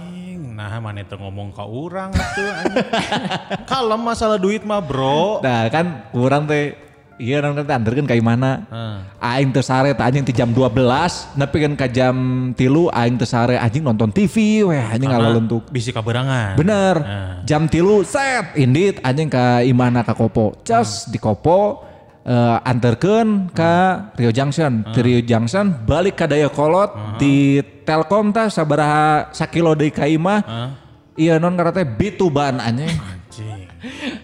[0.52, 2.88] Nah, mana itu ngomong ke orang tuh anjing.
[3.70, 5.44] Kalem masalah duit mah, Bro.
[5.44, 6.76] Nah kan kurang teh
[7.22, 8.66] Iya kan kita anterkeun ka mana?
[8.66, 8.98] Heeh.
[9.22, 12.16] Aing teu sare teh anjing ti jam 12, nepi kan ka jam
[12.58, 15.70] tilu aing teu sare anjing nonton TV weh anjing ngaluntuk.
[15.70, 16.58] Bisi kaberangan.
[16.58, 16.96] Bener.
[16.98, 17.46] Nah.
[17.46, 20.58] Jam tilu set indit anjing ka imana ka Kopo.
[20.66, 21.91] Cas di Kopo
[22.26, 24.86] eh, anterkeun ka Rio Junction.
[24.90, 30.42] Di Rio Junction balik ka Dayakolot di Telkom tah sabaraha sakilo deui ka imah.
[31.18, 32.92] Iya non karena teh bituban anjing.
[32.92, 33.68] Anjing.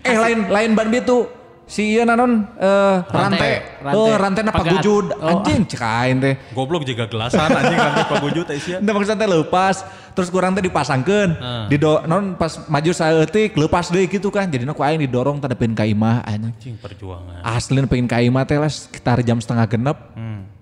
[0.02, 1.37] Eh lain lain ban bitu.
[1.68, 3.84] Si iya nanon eh rantai.
[3.84, 4.00] Rantai.
[4.00, 4.80] Oh rantai na Pagat.
[4.80, 5.06] pagujud.
[5.20, 5.44] Oh.
[5.44, 6.34] Anjing cek aing teh.
[6.56, 8.80] Goblok jaga gelasan anjing kan pagujut teh sia.
[8.80, 9.84] Nah maksudnya teh lepas
[10.16, 11.36] terus kurang teh dipasangkeun.
[11.68, 11.76] Di
[12.08, 14.48] non pas maju saeutik lepas deui gitu kan.
[14.48, 16.56] Jadi aku aing didorong teh depan ka imah anjing.
[16.56, 17.44] Anjing perjuangan.
[17.44, 19.98] Asli pengen ka imah teh lah sekitar jam setengah genep.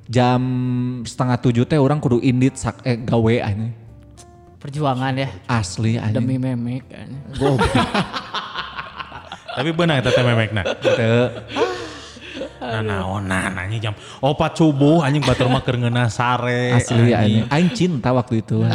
[0.09, 0.41] Jam
[1.05, 3.77] setengah tujuh teh orang kudu indit sak eh, gawe anjing.
[4.57, 5.29] Perjuangan ya.
[5.45, 6.17] Asli anjing.
[6.17, 6.81] Demi memek.
[6.89, 7.09] kan.
[9.55, 10.61] Tapi benar eta teh memekna.
[10.83, 11.31] Teu.
[12.59, 16.75] Nah, naonan anjing jam 4 subuh anjing batur mah keur ngeunah sare.
[16.75, 17.47] Asli anjing.
[17.47, 18.67] Aing cinta waktu itu.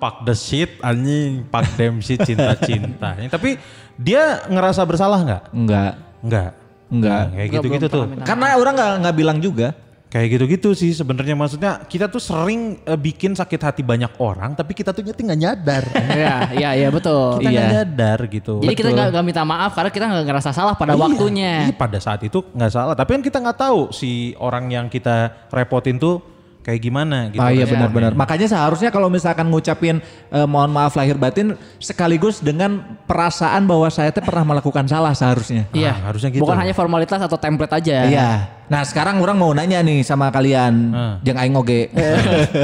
[0.00, 3.18] Pak the shit anjing, pak dem shit cinta-cinta.
[3.28, 3.58] Tapi
[3.98, 5.42] dia ngerasa bersalah nggak?
[5.52, 5.92] Enggak.
[6.22, 6.50] Enggak.
[6.90, 7.22] Enggak.
[7.34, 8.04] Kayak gitu-gitu tuh.
[8.22, 9.74] Karena orang nggak nggak bilang juga.
[10.10, 14.74] Kayak gitu-gitu sih sebenarnya maksudnya kita tuh sering eh, bikin sakit hati banyak orang tapi
[14.74, 15.84] kita tuh nyeti nggak nyadar.
[16.20, 17.38] Iya, iya, iya betul.
[17.38, 17.62] kita Iya.
[17.78, 18.58] nyadar gitu.
[18.58, 21.52] Jadi kita nggak nggak minta maaf karena kita nggak ngerasa salah pada Iya, waktunya.
[21.70, 22.98] Iya pada saat itu nggak salah.
[22.98, 26.18] Tapi kan kita nggak tahu si orang yang kita repotin tuh
[26.60, 27.40] kayak gimana gitu.
[27.40, 27.88] Ah iya responnya.
[27.88, 28.12] benar-benar.
[28.12, 34.12] Makanya seharusnya kalau misalkan ngucapin eh, mohon maaf lahir batin sekaligus dengan perasaan bahwa saya
[34.12, 35.64] teh pernah melakukan salah seharusnya.
[35.72, 36.44] Iya, Ah, harusnya gitu.
[36.44, 37.96] Bukan hanya formalitas atau template aja.
[38.04, 38.28] Iya.
[38.70, 41.14] Nah sekarang orang mau nanya nih sama kalian, Ah.
[41.26, 41.90] yang aing oge.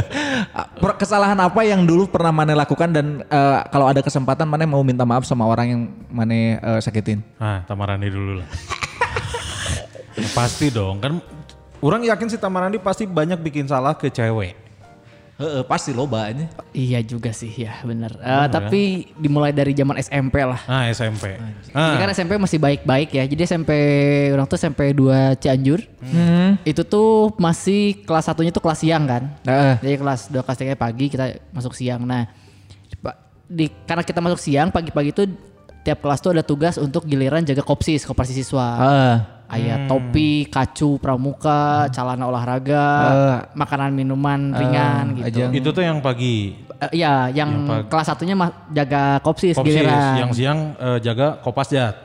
[1.03, 5.03] Kesalahan apa yang dulu pernah mana lakukan dan eh, kalau ada kesempatan mana mau minta
[5.05, 7.25] maaf sama orang yang mana eh, sakitin?
[7.41, 8.49] Ah, Tamarandi dulu lah.
[10.37, 11.17] pasti dong kan.
[11.85, 14.67] Orang yakin si Tamarandi pasti banyak bikin salah ke cewek.
[15.37, 16.49] Heeh, pasti loba ini.
[16.73, 18.09] Iya juga sih, ya benar.
[18.25, 18.81] Eh, tapi
[19.21, 20.65] dimulai dari zaman SMP lah.
[20.65, 21.37] Ah SMP.
[21.37, 23.29] Ini Ah, kan SMP masih baik-baik ya.
[23.29, 23.71] Jadi SMP
[24.33, 25.85] orang tuh SMP 2 Cianjur.
[26.01, 26.57] Hmm.
[26.65, 29.29] Itu tuh masih kelas satunya tuh kelas siang kan.
[29.45, 29.77] Heeh.
[29.85, 32.01] Jadi kelas 2 kelas 3 pagi kita masuk siang.
[32.09, 32.33] Nah,
[33.45, 35.23] di karena kita masuk siang pagi-pagi itu
[35.85, 38.67] tiap kelas tuh ada tugas untuk giliran jaga kopsis koperasi siswa.
[39.47, 39.55] Ah.
[39.55, 42.87] Ayat topi, kacu, pramuka, celana olahraga,
[43.55, 45.27] makanan minuman ringan gitu.
[45.27, 45.51] ajang.
[45.55, 47.89] Itu tuh yang pagi Eh, Iya, yang, pagi.
[47.89, 50.21] kelas satunya mah jaga kopsis, kopsis, giliran.
[50.21, 52.05] yang siang eh, jaga kopasjat.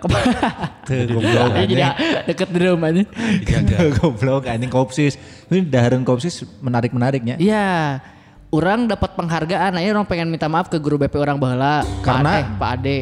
[0.87, 2.23] Tuh goblok Dia jadi anjing.
[2.23, 3.03] deket di rumah aja.
[3.99, 5.19] goblok anjing kopsis.
[5.51, 7.35] Ini dahareun kopsis menarik-menariknya.
[7.35, 7.99] Iya.
[8.47, 12.31] Orang dapat penghargaan, aja orang pengen minta maaf ke guru BP orang baheula, Pak Karena?
[12.33, 12.97] Ade, Pak Ade.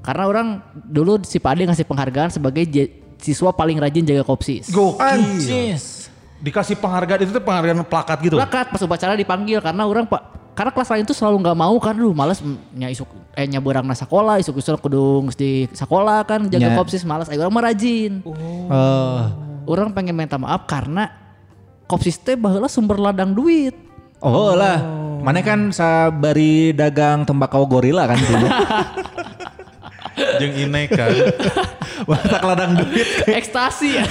[0.00, 2.90] Karena orang dulu si Pak Ade ngasih penghargaan sebagai je-
[3.20, 4.72] siswa paling rajin jaga kopsis.
[4.98, 6.08] Anjis.
[6.40, 8.40] Dikasih penghargaan itu tuh penghargaan plakat gitu.
[8.40, 11.96] Plakat pas upacara dipanggil karena orang pak karena kelas lain tuh selalu nggak mau kan,
[11.96, 12.42] lu males
[12.76, 16.76] nya isuk eh nya beurang na sekolah, isuk isuk kudu di sekolah kan jaga Nya.
[16.76, 17.32] kopsis malas.
[17.32, 18.20] Ayo orang mah rajin.
[18.24, 19.24] Oh.
[19.64, 21.08] Orang pengen minta maaf karena
[21.88, 23.72] kopsis teh baheula sumber ladang duit.
[24.20, 24.80] Oh lah.
[25.20, 28.48] Mana kan sabari dagang tembakau gorila kan dulu.
[30.40, 31.08] Jeung Ine kan.
[32.08, 33.06] Watak ladang duit.
[33.28, 34.04] ekstasi ya.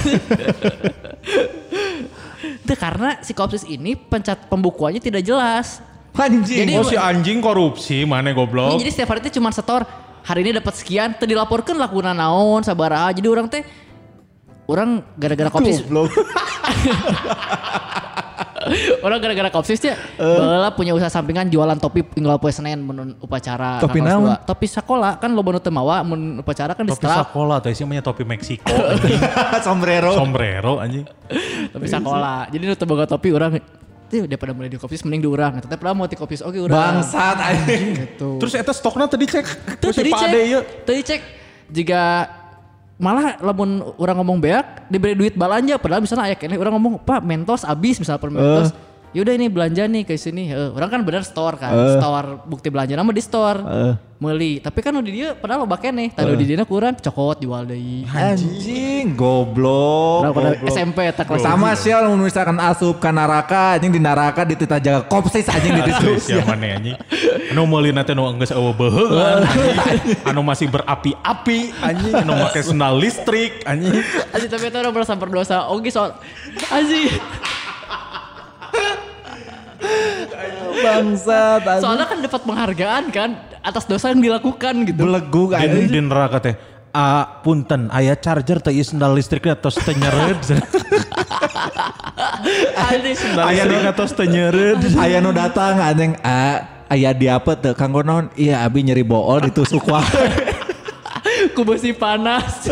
[2.60, 5.82] Itu karena si kopsis ini pencat pembukuannya tidak jelas.
[6.14, 6.66] Anjing.
[6.66, 8.76] Jadi- oh si anjing korupsi mana Ini goblok.
[8.78, 9.86] jadi setiap hari itu cuma setor
[10.20, 13.14] hari ini dapat sekian, teu dilaporkan lakuna naon sabaraha.
[13.14, 13.62] Jadi orang teh
[14.66, 16.10] orang gara-gara kopsis Goblok.
[19.06, 23.80] orang gara-gara kopsis ya baheula punya usaha sampingan jualan topi tinggal poe Senin mun upacara
[23.80, 24.30] Topi naon?
[24.30, 24.36] dua.
[24.44, 28.22] topi sekolah kan lo teu mawa mun upacara kan di Topi sekolah tuh isinya topi
[28.24, 29.20] Meksiko anjing.
[29.66, 30.10] Sombrero.
[30.12, 31.04] Sombrero anjing.
[31.72, 33.60] topi sekolah jadi nu teu boga topi orang
[34.10, 35.62] Tuh, daripada mulai di kopsis mending di urang.
[35.62, 36.98] Tetep lah mau di kopsis oke urang.
[36.98, 37.94] Bangsat anjing.
[37.94, 38.42] Gitu.
[38.42, 39.46] Terus eta stoknya tadi cek.
[39.78, 41.20] Tadi cek, tadi cek
[41.70, 42.26] jika
[43.00, 47.24] malah lamun orang ngomong beak diberi duit balanja padahal misalnya ayah kene orang ngomong pak
[47.24, 48.76] mentos abis misalnya per mentos
[49.10, 52.94] yaudah ini belanja nih ke sini Heeh, orang kan bener store kan store bukti belanja
[52.94, 53.58] nama di store
[54.20, 58.04] meli tapi kan udah dia padahal lo nih tadi di dia kurang cokot jual deh
[58.12, 60.36] Anjing goblok.
[60.36, 60.68] pada goblok.
[60.68, 65.08] SMP tak kelas Sama sial mun misalkan asup ka neraka anjing di neraka ditita jaga
[65.08, 66.10] kopsis anjing di situ.
[66.20, 67.00] Sia mana anjing.
[67.48, 69.08] Anu meuli nanti anu geus eueuh beuheun
[69.40, 69.72] anjing.
[70.28, 74.04] Anu masih berapi-api anjing anu make sendal listrik anjing.
[74.36, 76.12] Aji tapi itu orang merasa berdosa oke soal
[76.68, 77.08] Aji
[80.80, 81.82] Bangsat anjing.
[81.82, 85.86] soalnya kan dapat penghargaan kan atas dosa yang dilakukan gitu Beleguk Di, anjing.
[85.88, 86.56] di neraka teh
[86.90, 90.42] Ah, punten, ayah charger teh sendal listriknya tos teu nyeureud.
[92.74, 94.98] Aji Sendal listriknya tos teu nyeureud.
[94.98, 98.34] Aya nu datang anjing ah aya di apa tuh kanggo naon?
[98.34, 100.02] Iya abi nyeri bool ditusuk wae.
[101.54, 102.66] ku besi panas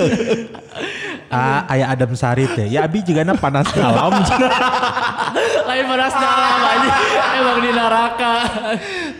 [1.28, 2.66] Ah, ayah Adam Sari teh.
[2.66, 4.12] Ya abi juga panas dalam.
[5.68, 6.90] lain panas dalam aja
[7.36, 8.34] emang di neraka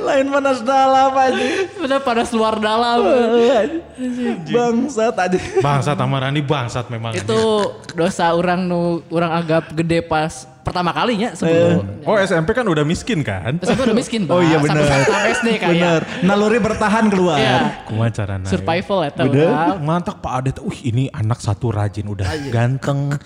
[0.00, 1.68] Lain panas dalam anjing.
[1.76, 3.04] bener panas luar dalam
[4.48, 5.44] Bangsat anjing.
[5.60, 7.12] bangsat Amarani bangsat memang.
[7.12, 7.40] itu
[7.92, 13.20] dosa orang nu orang anggap gede pas pertama kalinya sebelum Oh SMP kan udah miskin
[13.24, 13.56] kan?
[13.56, 14.68] Aku udah miskin Oh iya Pak.
[14.68, 14.84] bener.
[14.84, 16.00] Sampai SD kayak Bener.
[16.22, 17.36] Naluri bertahan keluar.
[17.36, 17.56] Iya.
[17.84, 18.46] Kumaha carana?
[18.46, 19.48] survival ya Udah.
[19.48, 20.50] orang Mantap Pak Ade.
[20.60, 23.16] Uh ini anak satu rajin udah ganteng,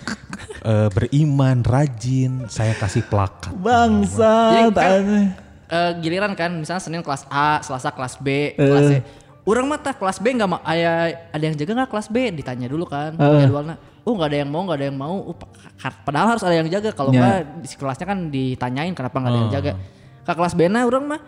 [0.63, 2.47] eh, beriman, rajin.
[2.47, 3.51] Saya kasih plakat.
[3.55, 5.27] Bangsat Jadi kan, anjing.
[5.69, 8.93] eh, giliran kan misalnya Senin kelas A, Selasa kelas B, kelas C.
[9.43, 10.91] Orang mah tah kelas B nggak ada
[11.31, 13.75] ada yang jaga nggak kelas B ditanya dulu kan jadwalnya.
[14.03, 15.15] Oh nggak ada yang mau nggak ada yang mau.
[15.23, 15.35] Oh,
[15.73, 17.19] ka- padahal harus ada yang jaga kalau Ya.
[17.19, 19.71] nggak di kelasnya kan ditanyain kenapa nggak ada yang jaga.
[20.21, 21.21] Ke kelas B nah orang mah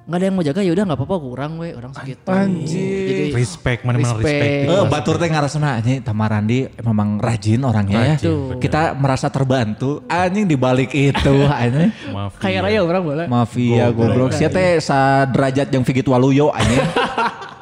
[0.00, 2.26] nggak ada yang mau jaga ya udah nggak apa-apa kurang we orang segitu.
[2.26, 3.06] Anjing.
[3.06, 4.24] Jadi Respect, mana-mana respect.
[4.24, 4.54] Respect.
[4.64, 8.14] di Eh, batur teh ngarasana anjing Tamarandi memang rajin orangnya ya.
[8.16, 11.92] Rajin, Kita merasa terbantu anjing di balik itu anjing.
[12.34, 13.26] Kayak raya orang boleh.
[13.26, 14.32] Mafia goblok.
[14.32, 16.82] Sia teh saderajat jeung Figit Waluyo anjing.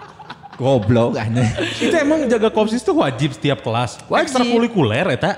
[0.56, 1.46] goblok anjing.
[1.78, 4.00] Itu emang jaga kopsis tuh wajib setiap kelas.
[4.04, 4.24] Wajib.
[4.26, 5.32] Ekstrakurikuler eta.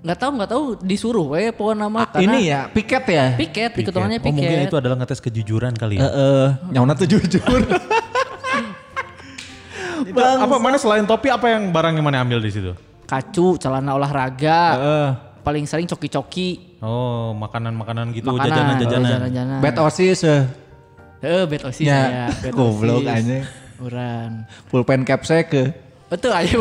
[0.00, 3.26] Nggak tahu nggak tahu disuruh we pohon nama karena Ini ya piket ya.
[3.36, 4.66] piket hitungannya Oh mungkin piket.
[4.66, 6.04] itu adalah ngetes kejujuran kali ya.
[6.04, 7.60] Heeh, nyauna tuh jujur.
[10.00, 12.72] Itu apa mana selain topi apa yang barang yang mana ambil di situ?
[13.04, 15.08] kacu, celana olahraga, Heeh.
[15.42, 19.26] paling sering coki-coki, Oh, makanan-makanan gitu, jajanan-jajanan.
[19.26, 19.58] jajanan.
[19.58, 20.46] Bet osis eh.
[21.20, 23.42] Eh, bet osis Ya, ya, goblok anjing.
[23.80, 24.44] Uran.
[24.68, 25.64] Pulpen capsek ke.
[26.10, 26.58] Betul aja.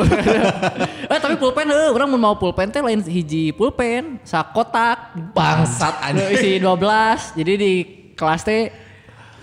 [1.12, 5.18] eh tapi pulpen eh orang mau pulpen teh lain hiji pulpen, sakotak.
[5.34, 6.38] Bangsat anjing.
[6.38, 7.38] isi 12.
[7.38, 7.74] Jadi di
[8.14, 8.89] kelas teh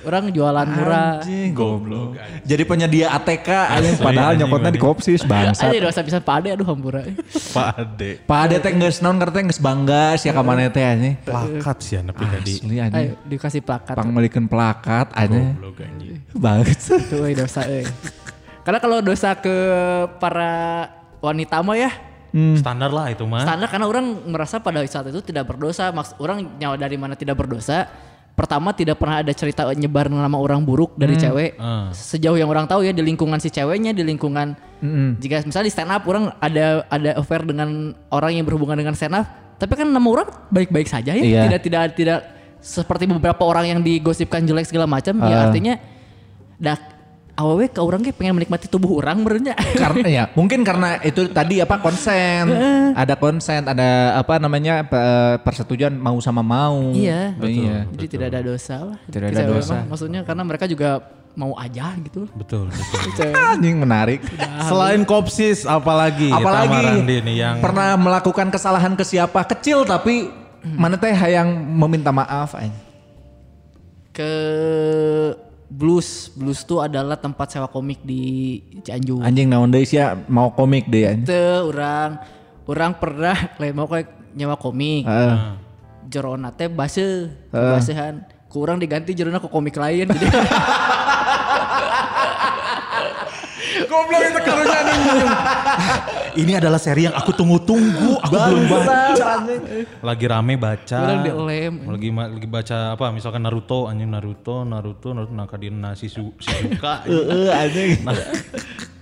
[0.07, 1.19] Orang jualan murah.
[1.19, 2.15] Anjing goblok.
[2.47, 4.87] Jadi penyedia ATK anjing padahal anjing, nyokotnya di anjing.
[4.87, 5.67] kopsis bangsa.
[5.67, 7.03] Aja dosa bisa pade aduh hampura.
[7.51, 8.23] Pak Ade.
[8.23, 11.19] Pak Ade teh geus naon karena geus bangga sia ka maneh teh anjing.
[11.27, 12.55] Plakat sih nepi tadi.
[12.63, 13.03] Asli anjing.
[13.03, 13.99] Ayo dikasih plakat.
[13.99, 15.59] Pangmelikeun plakat anjing.
[15.59, 16.23] Goblok anjing.
[16.39, 16.79] Banget.
[16.87, 17.83] Tuh euy, dosa euy.
[18.63, 19.57] Karena kalau dosa ke
[20.23, 20.87] para
[21.19, 21.91] wanita mah ya
[22.37, 23.49] Standar lah itu mah.
[23.49, 25.89] standar karena orang merasa pada saat itu tidak berdosa.
[25.89, 27.89] Maks orang nyawa dari mana tidak berdosa.
[28.37, 31.57] Pertama tidak pernah ada cerita nyebar nama orang buruk dari cewek.
[31.57, 31.89] Ah.
[31.89, 34.53] Sejauh yang orang tahu ya di lingkungan si ceweknya, di lingkungan
[35.17, 39.17] jika misalnya di stand up orang ada ada affair dengan orang yang berhubungan dengan stand
[39.17, 39.25] up,
[39.57, 41.25] tapi kan nama orang baik-baik saja ya.
[41.25, 41.41] Iya.
[41.49, 42.21] Tidak tidak tidak
[42.61, 45.17] seperti beberapa orang yang digosipkan jelek segala macam.
[45.25, 45.45] Ya Ah.
[45.49, 45.75] artinya
[46.61, 46.81] dak
[47.37, 49.53] awewe ke orang ge pengen menikmati tubuh orang berenya.
[49.77, 52.49] karena ya mungkin karena itu tadi apa konsen
[52.93, 57.37] ada konsen ada apa namanya pe- persetujuan mau sama mau Iya.
[57.45, 58.99] iya Jadi tidak ada dosa lah.
[59.05, 59.77] Tidak ada dosa.
[59.77, 59.93] mah.
[59.93, 61.05] Maksudnya karena mereka juga
[61.37, 62.25] mau aja gitu.
[62.33, 63.01] Betul, betul.
[63.13, 63.37] Cewek.
[63.53, 64.21] anjing menarik
[64.65, 66.33] Selain kopsis apalagi?
[66.33, 70.33] apalagi Tamarandi nih yang pernah melakukan kesalahan ke siapa kecil tapi
[70.65, 72.57] mana teh yang meminta maaf.
[74.11, 74.33] Ke
[75.67, 76.31] Blues.
[76.33, 79.23] Blues tuh adalah tempat sewa komik di Cianjur.
[79.23, 81.27] anjing naon deui sia mau komik deh anjing.
[81.27, 82.23] Itu orang
[82.67, 85.03] orang pernah lain mau kayak nyewa komik.
[85.05, 85.37] Heeh.
[86.07, 88.23] Jerona teh base, basehan.
[88.47, 90.07] Kurang diganti jerona ke komik lain.
[90.07, 90.27] Jadi
[93.87, 94.81] Goblok itu karunya
[96.37, 98.21] Ini adalah seri yang aku tunggu-tunggu.
[98.21, 99.31] Aku belum baca.
[100.03, 101.01] Lagi rame baca.
[101.17, 103.09] Lagi lagi baca apa?
[103.09, 107.03] Misalkan Naruto, anjing Naruto, Naruto, Naruto, Nakadina Shizu- Shizuka.
[107.09, 108.05] Heeh anjing.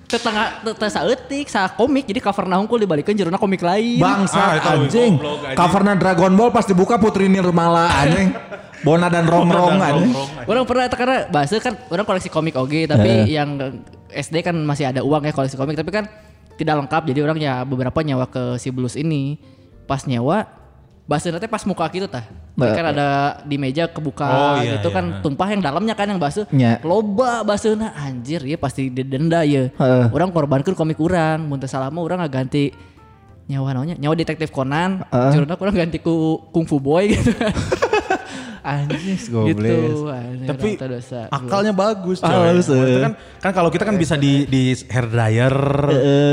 [0.04, 3.98] tetangga tetangga saeutik sa komik jadi cover nah hungkul dibalikin jerona komik lain.
[3.98, 5.18] Bangsa Ah, anjing.
[5.18, 5.56] anjing.
[5.58, 8.30] Covernya Dragon Ball pas dibuka Putri Nirmala anjing.
[8.86, 10.14] Bona dan Rongrong anjing.
[10.44, 13.58] Orang pernah karena bahasa kan orang koleksi komik oke tapi yang
[14.14, 16.06] SD kan masih ada uang ya koleksi komik tapi kan
[16.54, 17.02] tidak lengkap.
[17.10, 19.38] Jadi orang ya beberapa nyawa ke si Blues ini.
[19.84, 20.48] Pas nyawa
[21.04, 22.24] bahasa nanti pas muka gitu tah.
[22.56, 23.08] Jadi kan ada
[23.44, 24.96] di meja kebuka Oh, iya, gitu iya.
[24.96, 26.48] kan tumpah yang dalamnya kan yang bahasa
[26.80, 30.04] loba bahasa anjir ya pasti didenda ya Heeh.
[30.08, 32.72] orang korbankan komik orang muntah salama orang nggak ganti
[33.50, 34.00] nyawa namanya.
[34.00, 35.34] Nyawa detektif Conan uh.
[35.60, 37.36] orang ganti ku kung fu boy gitu
[38.64, 40.08] Anjing gitu goblok.
[40.10, 41.28] anjir, Tapi dosa.
[41.28, 42.26] akalnya bagus coy.
[42.26, 45.56] Ah, bagus, kan, kan kalau kita kan bisa di di hair dryer,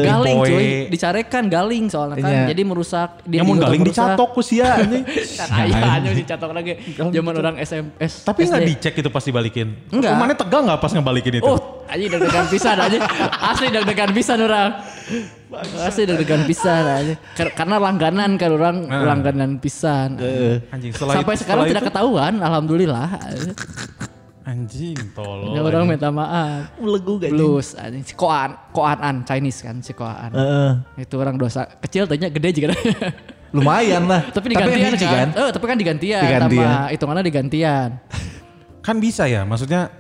[0.02, 0.48] galing boy.
[0.48, 2.44] cuy dicarekan galing soalnya kan Iya.
[2.48, 5.04] jadi merusak Yang mau galing dicatok ku sia anjing.
[5.60, 8.70] ayahnya dicatok lagi zaman orang SMS Tapi nggak SD.
[8.72, 9.67] dicek itu pas dibalikin.
[9.89, 10.15] Enggak.
[10.15, 11.46] Mana tegang nggak pas ngebalikin itu?
[11.46, 12.98] oh aja deg-degan pisan aja
[13.44, 14.80] asli deg-degan pisan orang
[15.78, 17.15] asli deg-degan pisan aja.
[17.34, 20.15] Kar- karena langganan kan orang langganan pisan.
[20.69, 23.08] Anjing setelah sampai itu- sekarang setelah tidak itu- ketahuan alhamdulillah
[24.41, 25.54] Anjing tolol.
[25.54, 26.74] Ya, orang minta maaf.
[26.76, 30.34] Melegu gak Blues anjing si koan koanan Chinese kan si koan.
[30.34, 30.71] Heeh.
[30.97, 32.74] itu orang dosa kecil tanya gede juga.
[33.54, 34.32] Lumayan lah.
[34.32, 36.63] tapi digantian hiji kan, Eh, tapi kan digantian, Digantian.
[36.63, 37.89] sama hitungannya digantian.
[38.80, 39.91] Kan bisa ya, maksudnya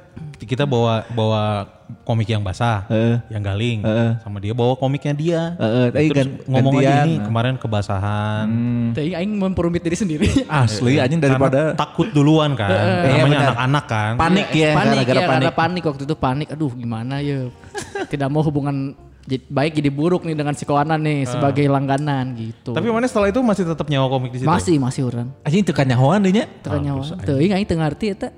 [0.41, 1.69] kita bawa bawa
[2.03, 3.19] komik yang basah, Heeh.
[3.29, 4.11] yang galing, Heeh.
[4.23, 5.41] sama dia bawa komiknya dia.
[5.59, 8.47] Heeh, tapi Terus gan- ngomong aja ini kemarin kebasahan.
[8.95, 10.27] Tapi aing memperumit diri sendiri.
[10.49, 13.47] Asli anjing Karena daripada takut duluan kan, Iya, namanya benar.
[13.53, 14.11] anak-anak kan.
[14.17, 15.27] panik ya, panik gara-gara ya, panik.
[15.29, 16.47] karena panik waktu itu panik.
[16.55, 17.39] Aduh gimana ya.
[18.07, 18.95] Tidak mau hubungan
[19.29, 22.73] baik jadi buruk nih dengan si kawanan nih sebagai langganan gitu.
[22.73, 24.49] Tapi mana setelah itu masih tetap nyawa komik di situ?
[24.49, 25.27] masih masih orang.
[25.45, 26.49] Anjing teu kanyahoan deui nya.
[26.65, 27.03] Tekan nyawa.
[27.21, 28.29] Tuh ingat teu ngerti eta.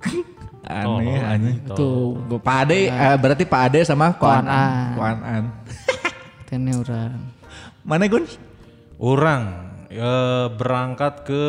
[0.70, 1.56] Aneh anjing.
[1.74, 2.16] Tuh.
[2.26, 4.58] Gua Pak Ade eh, berarti Pak Ade sama Koan Koan An.
[4.58, 4.90] An.
[4.96, 5.44] Koan An.
[6.46, 7.18] Tene orang.
[7.86, 8.24] Mana Gun?
[9.00, 11.44] Orang eh, berangkat ke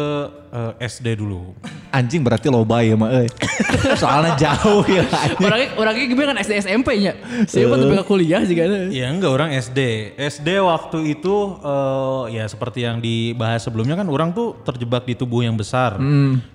[0.50, 1.54] eh, SD dulu.
[1.92, 3.30] Anjing berarti loba ya mah euy.
[4.02, 5.06] Soalnya jauh ya.
[5.38, 7.14] Orangnya orangnya gimana kan SD SMP nya.
[7.46, 8.90] Siapa tuh pengen kuliah sih kan.
[8.90, 9.80] Ya enggak orang SD.
[10.18, 15.46] SD waktu itu eh, ya seperti yang dibahas sebelumnya kan orang tuh terjebak di tubuh
[15.46, 16.02] yang besar.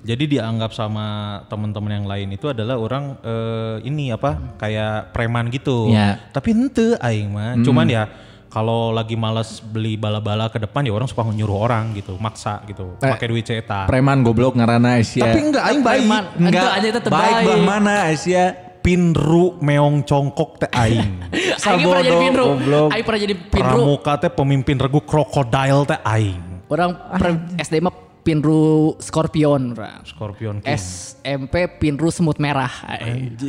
[0.02, 5.92] Jadi dianggap sama teman-teman yang lain itu adalah orang eh, ini apa kayak preman gitu.
[5.92, 6.18] Ya.
[6.34, 7.54] Tapi ente aing mah.
[7.62, 8.25] Cuman ya
[8.56, 12.96] kalau lagi males beli bala-bala ke depan ya orang suka nyuruh orang gitu, maksa gitu,
[13.04, 13.84] Eh, pakai duit cetak.
[13.84, 15.28] Preman goblok ngaranna Asia.
[15.28, 16.00] Tapi enggak aing baik.
[16.00, 16.24] Preman.
[16.40, 17.46] enggak aja tetep baik baik.
[17.52, 18.44] bah mana Asia?
[18.80, 21.12] Pinru meong congkok teh aing.
[21.66, 22.44] Aing pernah jadi Sabodo, pinru.
[22.54, 22.88] goblok.
[22.94, 23.76] Aing pernah jadi pinru.
[23.76, 26.40] Pramuka teh pemimpin regu krokodil teh aing.
[26.70, 29.78] Orang per- SD mah pinru Scorpion.
[30.02, 30.74] Scorpion King.
[30.74, 32.74] SMP pinru semut merah.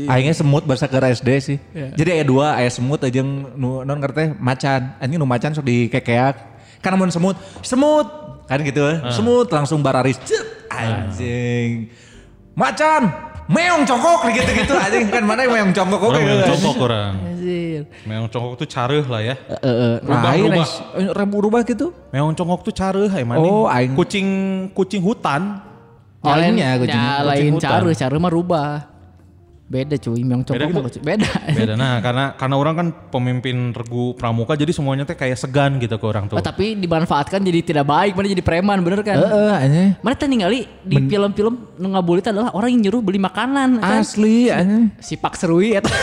[0.06, 1.58] Aingnya semut bahasa ke SD sih.
[1.74, 1.98] Iya.
[1.98, 4.94] Jadi aya dua, aya semut aja nu non ngerti macan.
[5.02, 6.38] Anjing nu macan sok dikekeak.
[6.86, 7.34] Kan mun semut,
[7.66, 8.06] semut
[8.46, 8.86] kan gitu.
[8.86, 9.10] Ah.
[9.10, 10.22] Semut langsung bararis.
[10.22, 11.90] Cet, anjing.
[12.54, 13.10] Macan
[13.48, 17.14] meong congkok gitu-gitu anjing kan mana yang meong congkok oke Orang meong congkok orang.
[18.04, 19.36] Meong congkok tuh careuh lah ya.
[19.40, 19.96] Eh, eh.
[20.04, 21.40] Rubah, Lain rubah.
[21.40, 21.96] rubah gitu.
[22.12, 23.40] Meong congkok tuh careuh ay mana?
[23.40, 24.28] Oh, aing- Kucing
[24.72, 25.64] kucing hutan.
[26.20, 27.72] Oh, Lain- ini ya, kucing- ya, kucing lain hutan.
[27.72, 28.70] cara, cara mah rubah.
[29.68, 31.04] Beda cuy, memang Beda congkok gitu?
[31.04, 31.28] Beda.
[31.52, 36.00] Beda nah karena karena orang kan pemimpin regu pramuka jadi semuanya teh kayak segan gitu
[36.00, 36.40] ke orang tuh.
[36.40, 39.20] Oh, tapi dimanfaatkan jadi tidak baik, mana jadi preman bener kan?
[39.20, 39.90] Heeh anjing.
[40.00, 44.00] Mana teh ningali di film-film nu ngabulit adalah orang yang nyuruh beli makanan kan?
[44.00, 44.88] Asli anjing.
[45.04, 45.92] Si Pak Serui eta.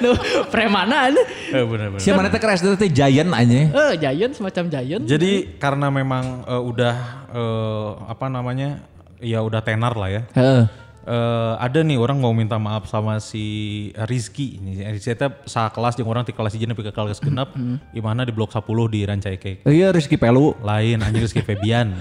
[0.00, 0.16] Nu
[0.48, 1.12] premanan.
[1.52, 2.00] Eh, bener, bener.
[2.00, 3.68] Siapa nanti keras itu teh giant anjing.
[3.68, 5.02] Eh, giant semacam giant.
[5.04, 6.96] Jadi karena memang eh, udah
[7.34, 8.80] eh, apa namanya
[9.20, 10.22] ya udah tenar lah ya.
[10.32, 10.89] Heeh.
[11.00, 14.84] Eh, ada nih orang mau minta maaf sama si Rizky ini.
[14.84, 17.56] Rizky itu sa kelas yang orang di kelas izin ke kelas genap
[17.88, 19.64] di mana di blok 10 di Rancai Cake.
[19.64, 20.52] Iya Rizky Pelu.
[20.60, 21.96] Lain anjing Rizky Febian.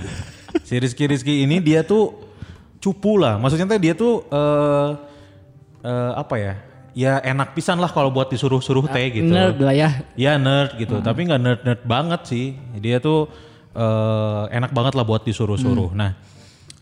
[0.67, 2.11] si Rizky Rizky ini dia tuh
[2.83, 3.39] cupu lah.
[3.39, 4.89] Maksudnya teh dia tuh eh
[5.87, 6.53] eh, apa ya?
[6.91, 9.31] Ya enak pisan lah kalau buat disuruh-suruh teh gitu.
[9.31, 9.89] Nerd lah ya.
[10.19, 12.45] Ya nerd gitu, tapi nggak nerd nerd banget sih.
[12.75, 13.31] Dia tuh
[13.71, 15.95] eh, enak banget lah buat disuruh-suruh.
[15.95, 16.19] Nah,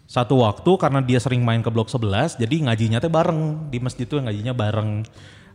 [0.08, 4.08] satu waktu karena dia sering main ke blok 11, jadi ngajinya teh bareng di masjid
[4.08, 5.04] tuh ngajinya bareng.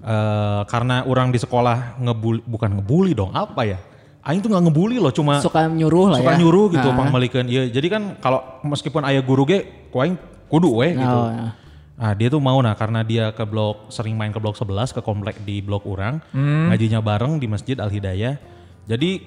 [0.03, 3.79] Eh, karena orang di sekolah ngebully, bukan ngebully dong, apa ya?
[4.23, 6.38] Aing tuh nggak ngebully loh, cuma Suka nyuruh lah suka ya.
[6.38, 6.97] nyuruh gitu, Nah.
[7.01, 7.47] pangmalikeun.
[7.49, 10.15] Iya, jadi kan kalau meskipun ayah guru ge, ku aing
[10.47, 11.19] kudu we gitu.
[11.19, 11.57] Oh, ya.
[11.93, 14.99] Nah dia tuh mau nah karena dia ke blok sering main ke blok 11 ke
[14.99, 16.19] komplek di blok orang
[16.67, 18.37] ngajinya bareng di masjid Al Hidayah.
[18.85, 19.23] Jadi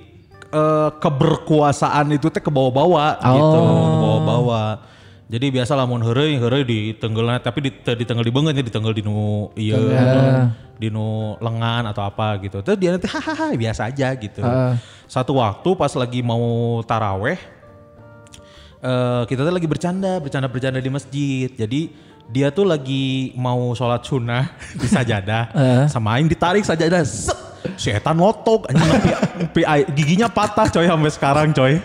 [0.45, 4.69] eh, keberkuasaan itu teh ke bawah-bawah gitu, ke bawah-bawah.
[5.25, 8.93] Jadi biasa lamun heureuy heureuy di tenggelan tapi di di tenggel di beungeut di tenggel
[8.93, 9.89] di nu ieu
[10.77, 12.61] di nu lengan atau apa gitu.
[12.61, 14.45] Terus dia nanti hahaha biasa aja gitu.
[15.09, 17.41] Satu waktu pas lagi mau taraweh
[18.85, 21.49] eh kita tuh lagi bercanda, bercanda bercanda di masjid.
[21.49, 21.89] Jadi
[22.29, 25.49] dia tuh lagi mau sholat sunnah di sajadah,
[25.89, 27.38] sama Aing ditarik sajadah, set,
[27.81, 28.89] setan lotok, anjing
[29.93, 31.81] giginya patah coy sampai sekarang coy.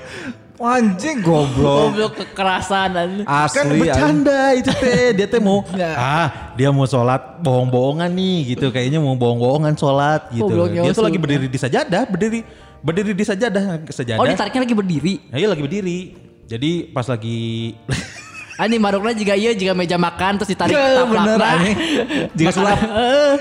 [0.60, 1.96] Anjing goblok.
[1.96, 3.80] Goblok kekerasan dan Kan Asli anjing.
[3.80, 5.64] bercanda itu teh, dia teh mau
[5.96, 10.44] ah dia mau sholat bohong-bohongan nih gitu, kayaknya mau bohong-bohongan sholat gitu.
[10.52, 12.44] Gobloknya Dia tuh lagi berdiri di sajadah, berdiri
[12.84, 14.20] berdiri di sajadah, sajadah.
[14.20, 15.14] Oh, ditariknya lagi berdiri.
[15.32, 15.98] Nah, iya lagi berdiri.
[16.44, 17.72] Jadi pas lagi
[18.60, 21.74] Ani marukna juga iya juga meja makan terus ditarik Ya, bener, aneh.
[22.36, 22.76] Jika sulap.
[22.92, 23.36] Eh,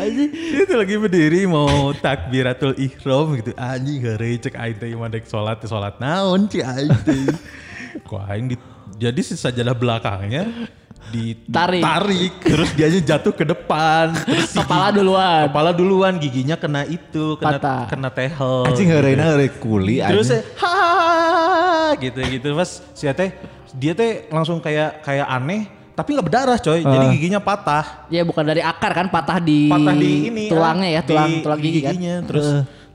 [0.00, 0.30] anjing.
[0.32, 3.52] dia tuh lagi berdiri mau takbiratul ihram gitu.
[3.54, 7.28] Anjing heureuy cek aing teh mah dek salat teh salat naon ci aing teh.
[8.08, 8.56] Kok aing di,
[8.96, 10.48] jadi si sajadah belakangnya
[11.44, 11.82] Tarik.
[11.82, 15.42] ditarik terus dianya jatuh ke depan terus Kepala gigi- duluan.
[15.44, 17.84] kepala duluan giginya kena itu kena Patah.
[17.90, 20.40] kena tehel Anjing heureuina heureuy kuli terus anjing.
[20.40, 20.72] saya ha
[22.00, 23.30] gitu gitu pas si teh
[23.76, 26.80] dia teh langsung kayak kayak aneh tapi nggak berdarah coy.
[26.80, 28.08] Jadi giginya patah.
[28.08, 31.60] Ya bukan dari akar kan patah di, patah di ini tulangnya ya, di- tulang tulang
[31.60, 31.92] gigi kan.
[31.92, 32.14] giginya.
[32.24, 32.46] Terus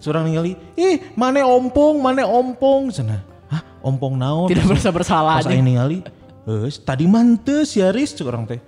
[0.02, 2.90] seorang ningali ih mana ompong mana ompong.
[2.90, 3.22] Sana
[3.54, 4.50] hah ompong naon?
[4.50, 5.54] Tidak merasa bersalah pas aja.
[5.54, 6.02] aing ningali
[6.48, 8.60] eh tadi mantes ya cek orang teh.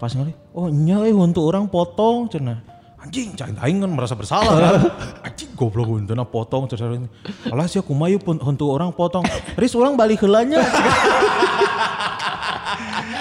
[0.00, 2.73] Pas ningali oh nya eh untuk orang potong cenah
[3.04, 4.80] anjing cai aing kan merasa bersalah kan?
[5.28, 7.04] Anjing goblok untuk potong terus orang
[7.52, 9.28] alah sih aku mayu pun untuk orang potong.
[9.60, 10.64] Riz orang balik heulanya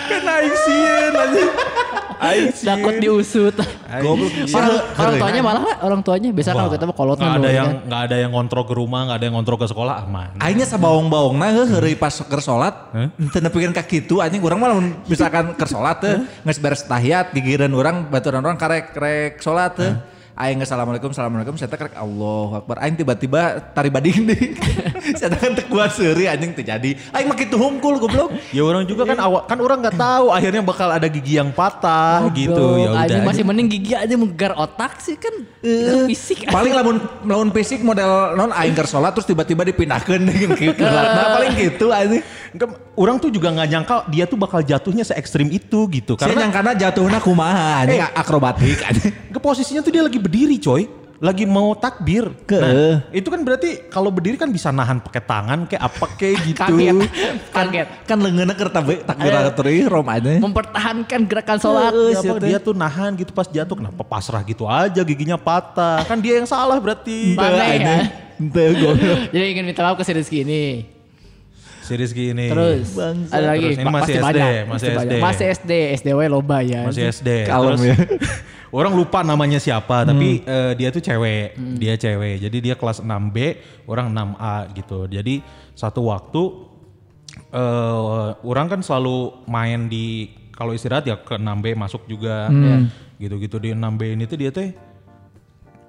[0.10, 1.52] kan aing sieun anjing
[2.64, 3.56] Takut diusut.
[4.02, 4.32] goblok.
[4.50, 7.52] Orang, orang tuanya malah nggak, orang tuanya biasa kan kita mah kolot nggak ada dulu,
[7.54, 7.86] yang kan.
[7.86, 11.36] nggak ada yang ngontrol ke rumah nggak ada yang ngontrol ke sekolah aman Aingnya sabaong-baong
[11.38, 12.74] nah heureuy pas keur salat
[13.30, 17.30] teu nepikeun ka kitu anjing urang mah lamun misalkan keur salat teh geus beres tahiyat
[17.38, 19.92] gigireun urang baturan urang karek rek salat teh
[20.34, 22.82] Aing assalamualaikum assalamualaikum saya teh karek Allahu akbar.
[22.82, 24.58] Aing tiba-tiba tari bading deui
[25.20, 26.98] saya kan kuat seuri anjing teu jadi.
[27.14, 28.34] Aing mah kitu hungkul goblok.
[28.50, 32.34] Ya orang juga kan awak kan orang nggak tahu akhirnya bakal ada gigi yang patah
[32.34, 32.50] gitu.
[32.50, 35.46] Goblok, ya udah masih mending gigi aja menggar otak sih kan.
[35.62, 36.50] Eh, fisik.
[36.50, 36.98] paling lamun
[37.30, 42.26] lamun fisik model non aing keur salat terus tiba-tiba dipindahkeun dengan kiblatna paling gitu anjing.
[42.58, 46.18] Enggak, orang tuh juga nggak nyangka dia tuh bakal jatuhnya se ekstrim itu gitu.
[46.18, 49.14] Karena yang karena jatuhnya kumaha anjing akrobatik anjing.
[49.30, 50.88] Ke posisinya tuh dia lagi berdiri coy
[51.24, 52.60] lagi mau takbir Ke.
[52.60, 56.60] nah, itu kan berarti kalau berdiri kan bisa nahan pakai tangan kayak apa kayak gitu
[56.60, 56.96] Kaget.
[57.48, 57.88] Kaget.
[58.04, 60.36] kan lengannya keur tabe takbiratul ihram aja.
[60.44, 61.96] Mempertahankan gerakan sholat.
[62.12, 66.20] Ya, apa, dia tuh nahan gitu pas jatuh kenapa pasrah gitu aja giginya patah kan
[66.20, 67.98] dia yang salah berarti Mana ya?
[69.32, 70.93] Jadi ingin minta maaf ke si Rizky ini.
[71.84, 72.96] Si Rizky ini Terus
[73.28, 73.68] ada lagi.
[73.68, 75.04] Terus ini masih SD, banyak, masih banyak.
[75.04, 75.14] SD.
[75.20, 76.82] Masih SD, SDW loba ya.
[76.88, 77.96] masih SD Kalem Terus ya.
[78.78, 80.50] orang lupa namanya siapa tapi Hmm.
[80.50, 83.38] eh, dia tuh cewek dia cewek jadi dia kelas 6B
[83.86, 86.42] orang 6A gitu jadi satu waktu
[87.52, 88.00] eh
[88.42, 92.50] orang kan selalu main di kalau istirahat ya ke 6B masuk juga.
[93.14, 94.74] Gitu-gitu di 6B ini tuh dia teh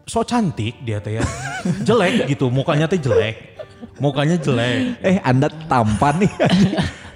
[0.05, 1.25] so cantik dia teh ya.
[1.89, 3.54] jelek gitu, mukanya teh jelek.
[4.01, 5.01] Mukanya jelek.
[5.01, 6.33] Eh Anda tampan nih.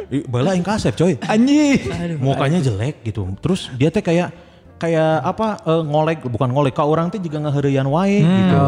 [0.08, 1.20] Ih, Bala yang kasep coy.
[1.28, 2.16] Anjing.
[2.16, 3.28] Mukanya jelek gitu.
[3.44, 4.32] Terus dia teh kayak
[4.80, 8.62] kayak apa eh, ngolek bukan ngolek ka orang teh juga ngeherian wae gitu.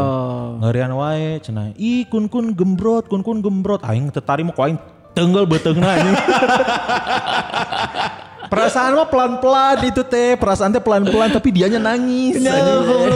[0.61, 1.73] Ngeherian wae cenah.
[1.81, 3.81] Ih kun kun gembrot, kun kun gembrot.
[3.81, 4.77] Aing tertarik mau aing
[5.17, 6.17] tenggel beteungna anjing.
[8.51, 12.35] Perasaan mah pelan-pelan itu teh, perasaan teh pelan-pelan tapi dianya nangis.
[12.35, 12.51] Ya,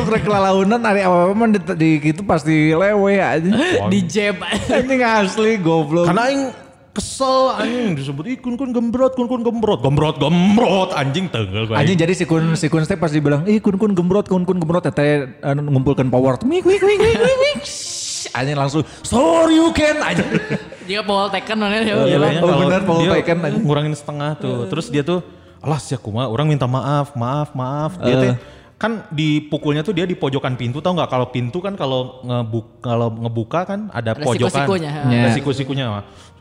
[0.07, 3.43] rek lalaunan hari apa-apa mah di, di gitu pasti lewe aja.
[3.91, 4.39] Di jab.
[4.71, 6.07] Anjing asli goblok.
[6.07, 6.55] Karena aing
[6.95, 11.67] kesel anjing disebut ih kun kun gembrot, kun kun gembrot, gembrot gembrot anjing tenggel.
[11.67, 14.55] Anjing jadi si kun si kun teh pas dibilang, "Ih kun kun gembrot, kun kun
[14.55, 16.39] gembrot," teh eh, ngumpulkan power.
[16.47, 16.99] Mik mik mik.
[17.03, 17.59] mik.
[17.67, 20.31] Shhh, Anjing langsung, "Sorry you can." Anjing.
[20.86, 21.95] Jika Paul Tekken mana ya.
[22.05, 22.29] Iya, lah.
[22.39, 23.57] Oh, bener, Paul Taken aja.
[23.57, 24.69] ngurangin setengah tuh.
[24.69, 25.25] Terus dia tuh,
[25.59, 27.97] alah sih aku mah, orang minta maaf, maaf, maaf.
[27.99, 28.21] Dia Eh.
[28.21, 28.36] teh
[28.75, 31.07] kan dipukulnya tuh dia di pojokan pintu tau nggak?
[31.07, 35.31] Kalau pintu kan kalau ngebuk kalau ngebuka kan ada, Ada pojokan, siku-sikunya, ada Ya.
[35.31, 35.86] siku-sikunya.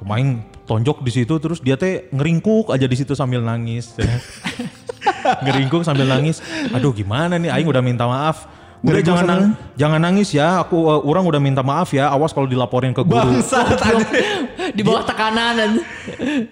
[0.03, 3.95] Main tonjok di situ terus dia teh ngeringkuk aja di situ sambil nangis.
[5.47, 6.43] ngeringkuk sambil nangis.
[6.71, 7.49] Aduh gimana nih?
[7.49, 8.45] Aing udah minta maaf.
[8.85, 10.61] Udah jangan nang- jangan nangis ya.
[10.61, 12.07] Aku uh, orang udah minta maaf ya.
[12.07, 13.17] Awas kalau dilaporin ke guru.
[13.17, 14.45] Bangsat anjing.
[14.71, 15.71] Di bawah tekanan dan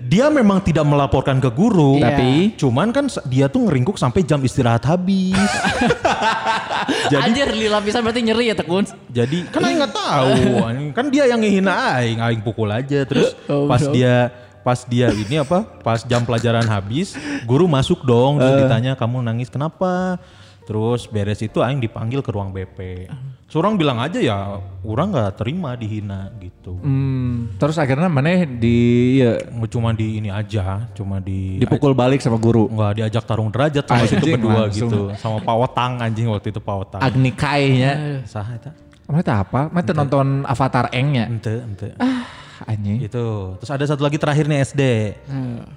[0.01, 2.09] Dia memang tidak melaporkan ke guru, Iya.
[2.09, 5.37] Tapi cuman kan dia tuh ngeringkuk sampai jam istirahat habis.
[7.13, 8.85] jadi anjir li lapisan berarti nyeri ya tekun.
[9.07, 10.33] jadi kan aing nggak tahu,
[10.97, 13.93] kan dia yang ngehina aing, aing pukul aja terus Oh, pas bro.
[13.93, 15.63] dia pas dia ini apa?
[15.81, 17.15] Pas jam pelajaran habis,
[17.45, 20.19] guru masuk dong, terus ditanya kamu nangis kenapa?
[20.63, 23.11] Terus beres itu aing dipanggil ke ruang BP.
[23.53, 26.73] Seorang bilang aja ya, orang nggak terima dihina gitu.
[26.81, 29.37] Hmm, terus akhirnya mana di ya,
[29.69, 32.73] Cuma di ini aja, cuma di dipukul balik sama guru.
[32.73, 34.89] Nggak diajak tarung derajat sama Anjing, berdua langsung.
[34.89, 35.01] gitu.
[35.21, 37.01] Sama Pak Wotang anjing waktu itu Pak Wotang.
[37.05, 38.25] Agni Kai-nya.
[38.25, 38.73] Sah eta?
[39.05, 39.69] Mana teh apa?
[39.69, 41.29] Mana teh nonton Avatar Eng-nya.
[41.29, 41.89] Ente, ente.
[42.01, 42.25] Ah,
[42.65, 42.99] anjing.
[43.01, 43.57] Itu.
[43.57, 44.83] Terus ada satu lagi terakhir nih SD.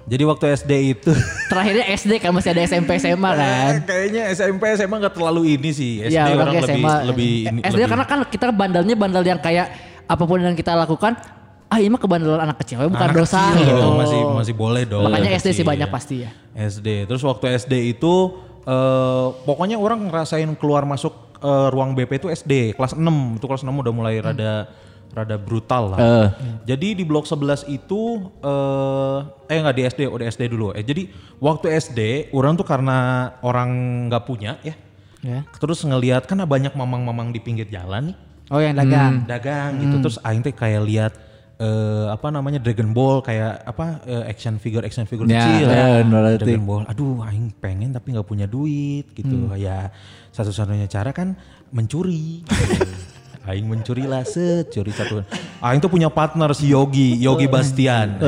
[0.04, 1.10] Jadi waktu SD itu
[1.50, 3.72] Terakhirnya SD kan masih ada SMP SMA kan.
[3.82, 5.92] kayaknya SMP SMA nggak terlalu ini sih.
[6.02, 6.94] SD Iya, orang lebih SMA.
[7.04, 9.66] lebih ini SD lebih- karena kan kita bandalnya bandal yang kayak
[10.04, 11.18] apa pun yang kita lakukan,
[11.66, 13.86] ah ini mah kebandalan anak kecil, bukan anak dosa kecil gitu.
[13.92, 15.02] masih masih boleh dong.
[15.04, 15.66] Makanya SD sih kecil.
[15.66, 16.30] banyak pasti ya.
[16.56, 17.04] SD.
[17.04, 18.14] Terus waktu SD itu
[18.62, 23.02] eh pokoknya orang ngerasain keluar masuk eh, ruang BP itu SD kelas 6.
[23.34, 24.66] Itu kelas 6 udah mulai rada
[25.12, 25.98] rada brutal lah.
[25.98, 26.28] Eh.
[26.66, 28.00] Jadi di blok 11 itu
[28.40, 30.72] eh eh nggak di SD, udah SD dulu.
[30.72, 31.06] Eh jadi
[31.38, 32.00] waktu SD
[32.30, 32.96] orang tuh karena
[33.40, 33.70] orang
[34.08, 34.74] nggak punya ya.
[35.20, 35.42] Ya.
[35.56, 39.26] Terus ngelihat kan banyak mamang-mamang di pinggir jalan nih Oh yang dagang.
[39.26, 41.12] dagang gitu terus aing teh kayak lihat
[41.56, 45.86] eh apa namanya Dragon Ball kayak apa eh, action figure action figure Ya, kecil ya,
[46.06, 46.44] berarti.
[46.46, 49.90] Dragon Ball aduh aing pengen tapi nggak punya duit gitu ya
[50.30, 51.34] satu-satunya cara kan
[51.72, 52.86] mencuri gitu.
[53.46, 55.22] aing mencuri lah set curi satu
[55.62, 58.18] aing tuh punya partner si Yogi Yogi Bastian.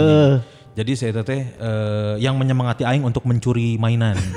[0.79, 4.15] Jadi saya teh eh, yang menyemangati aing untuk mencuri mainan.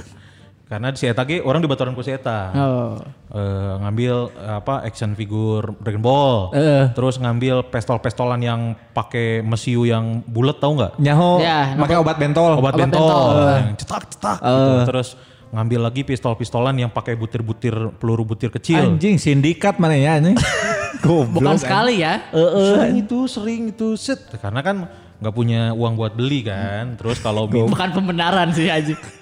[0.72, 2.48] Karena di Eta ge orang di baturan ku Eta.
[2.56, 2.96] Oh.
[3.36, 6.50] eh, ngambil eh, apa action figure Dragon Ball,
[6.96, 10.96] terus ngambil pistol-pistolan yang pakai mesiu yang bulat tahu nggak?
[10.98, 11.44] Nyaho.
[11.44, 12.56] Ya, pakai obat bentol.
[12.58, 13.36] Obat, Obat bentol, bentol.
[13.52, 14.72] yang cetak cetak gitu.
[14.90, 15.08] Terus
[15.52, 18.95] ngambil lagi pistol-pistolan yang pakai butir-butir peluru butir kecil.
[18.95, 20.39] Anjing sindikat mana ya anjing.
[21.06, 21.43] Goblok.
[21.43, 22.24] Bukan sekali ya.
[22.32, 24.32] Sering itu, sering itu set.
[24.39, 24.88] Karena kan
[25.20, 26.95] nggak punya uang buat beli kan.
[26.95, 28.95] Terus kalau Bukan pembenaran sih aja.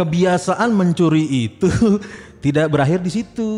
[0.00, 1.68] kebiasaan mencuri itu
[2.44, 3.52] tidak berakhir di situ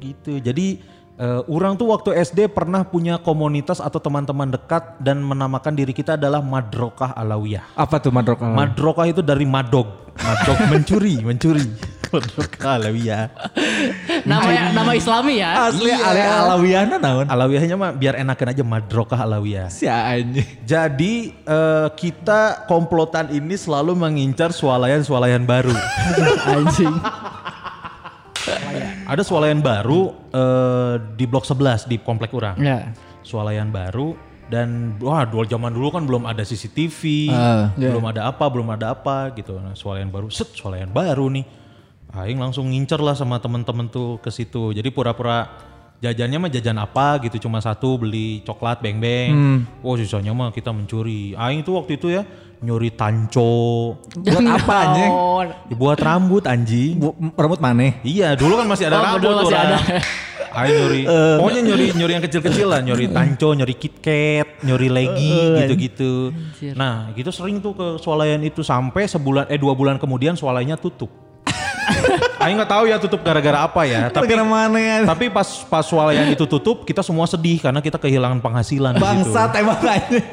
[0.00, 0.42] gitu.
[0.42, 0.82] Jadi
[1.18, 6.14] eh, orang tuh waktu SD pernah punya komunitas atau teman-teman dekat dan menamakan diri kita
[6.14, 7.74] adalah Madrokah Alawiyah.
[7.74, 8.40] Apa tuh madrok?
[8.40, 11.66] Madrokah itu dari madog, madog mencuri, mencuri.
[12.08, 13.22] Madrokah Alawiyah.
[14.24, 15.68] Nama nama Islami ya.
[15.68, 17.28] Asli ale alawiyana naon?
[17.28, 19.68] Alawiyahnya mah biar enakan aja Madrokah Alawiyah.
[19.68, 20.46] Si anjing.
[20.64, 25.74] Jadi eh, kita komplotan ini selalu mengincar swalayan-swalayan baru.
[26.56, 26.96] Anjing.
[29.12, 32.56] Ada swalayan baru eh, di blok 11 di komplek orang.
[32.60, 32.92] Ya.
[33.24, 34.16] Swalayan baru
[34.48, 38.96] dan wah dua zaman dulu kan belum ada CCTV, Ah, belum ada apa, belum ada
[38.96, 39.60] apa gitu.
[39.60, 41.44] Nah, swalayan baru, set swalayan baru nih.
[42.16, 44.72] Aing langsung ngincer lah sama temen-temen tuh ke situ.
[44.72, 45.44] Jadi pura-pura
[46.00, 49.36] jajannya mah jajan apa gitu cuma satu beli coklat beng-beng.
[49.84, 51.36] Oh sisanya mah kita mencuri.
[51.36, 52.24] Aing tuh waktu itu ya
[52.60, 53.94] nyuri tanco.
[54.14, 55.10] Buat apa anjing?
[55.70, 56.98] Dibuat rambut anjing.
[56.98, 58.02] Bu, rambut maneh.
[58.02, 59.70] Iya, dulu kan masih ada Oh, rambut dulu masih orang.
[59.78, 59.78] ada.
[60.48, 61.02] Aing nyuri,
[61.38, 65.28] pokoknya nyuri nyuri yang kecil-kecil lah, nyuri tanco, nyuri KitKat, nyuri legi
[65.60, 66.32] gitu-gitu.
[66.72, 71.12] Nah, gitu sering tuh ke swalayan itu sampai sebulan eh dua bulan kemudian swalainya tutup.
[72.38, 74.96] Aing nggak tahu ya tutup gara-gara apa ya, tapi Gara-gara mana ya?
[75.04, 79.60] tapi pas pas swalayan itu tutup kita semua sedih karena kita kehilangan penghasilan Bangsat gitu.
[79.60, 80.24] emang anjing.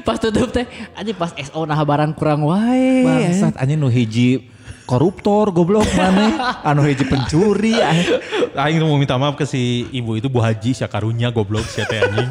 [0.00, 3.02] Pas tutup teh, aja pas SO nah barang kurang wae.
[3.02, 4.44] Bangsat anjing nu hiji
[4.84, 6.32] koruptor goblok mana
[6.62, 8.20] anu hiji pencuri anjing.
[8.54, 12.28] Aing mau minta maaf ke si ibu itu Bu Haji Syakarunya goblok si teh anjing.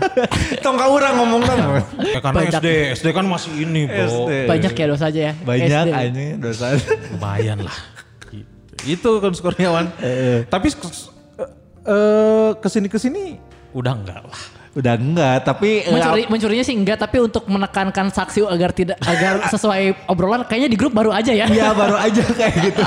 [0.60, 2.60] tong ka urang ngomong nama Ya karena Banyak.
[2.60, 4.06] SD, SD kan masih ini bro.
[4.28, 4.32] SD.
[4.46, 5.34] Banyak ya dosa aja ya.
[5.38, 6.76] banyak anjing dosa
[7.12, 7.78] Lumayan lah.
[8.88, 9.92] Itu kan Kurniawan.
[10.48, 11.12] Tapi s-
[11.84, 13.36] eh ke sini ke sini
[13.72, 14.42] udah enggak lah.
[14.78, 19.42] Udah enggak tapi eh, Mencuri, mencurinya sih enggak, tapi untuk menekankan saksi agar tidak agar
[19.52, 21.50] sesuai obrolan kayaknya di grup baru aja ya.
[21.50, 22.84] ya baru aja kayak gitu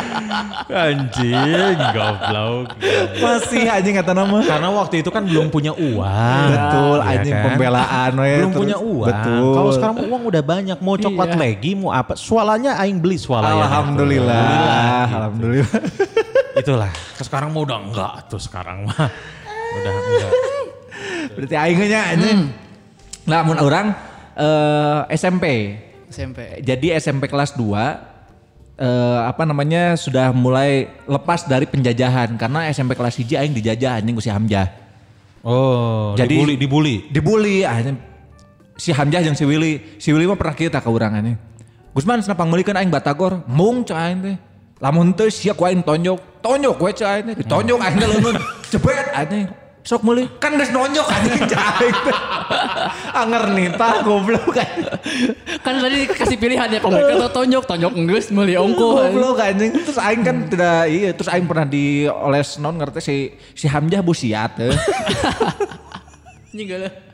[0.71, 2.79] Anjing, goblok.
[3.17, 6.47] masih anjing kata nama Karena waktu itu kan belum punya uang.
[6.49, 7.45] betul Ya anjing kan?
[7.51, 9.09] pembelaan we, belum terus- punya uang.
[9.11, 11.39] betul Kalau sekarang uang udah banyak, mau coklat Iya.
[11.41, 12.15] lagi, mau apa?
[12.15, 13.67] Swalanya aing beli swalanya.
[13.67, 15.81] alhamdulillah alhamdulillah
[16.53, 16.91] Itulah.
[17.17, 19.09] Sekarang mau udah enggak tuh sekarang mah.
[19.73, 20.33] Udah enggak.
[21.41, 22.41] Berarti aingnya anjing
[23.25, 23.97] nah mun orang
[24.37, 25.45] eh, SMP
[26.11, 26.61] SMP.
[26.61, 28.11] jadi SMP kelas 2
[28.81, 34.17] eh, apa namanya sudah mulai lepas dari penjajahan karena SMP kelas 1 aing dijajah anjing
[34.17, 34.67] ku si Hamzah.
[35.41, 36.97] Oh, Jadi- dibully, dibully.
[37.09, 37.97] Dibully anjing.
[38.77, 39.97] Si Hamzah jeung si Willy.
[40.01, 41.37] Si Willy mah pernah kita ke urang anjing.
[41.93, 44.37] Gusman cenah pangmeulikeun aing batagor, mung cek aing teh.
[44.81, 47.37] Lamun teu sia ku aing tonjok, tonjok we cek aing teh.
[47.45, 48.37] Ditonjok aing teh leungeun.
[48.73, 49.47] Jebet anjing.
[49.81, 51.61] Sok meuli kan geus nonjok anjing teh.
[53.17, 54.89] Anger nita goblok anjing.
[55.65, 59.09] Kan tadi kasih pilihan ya kalau tonjok, tonjok enggeus meuli ongko.
[59.09, 59.73] Goblok anjing.
[59.73, 63.17] Terus aing kan tidak iya, terus aing pernah dioles non ngerti si
[63.57, 64.77] si Hamzah busiat teh.
[66.53, 67.10] Ini gak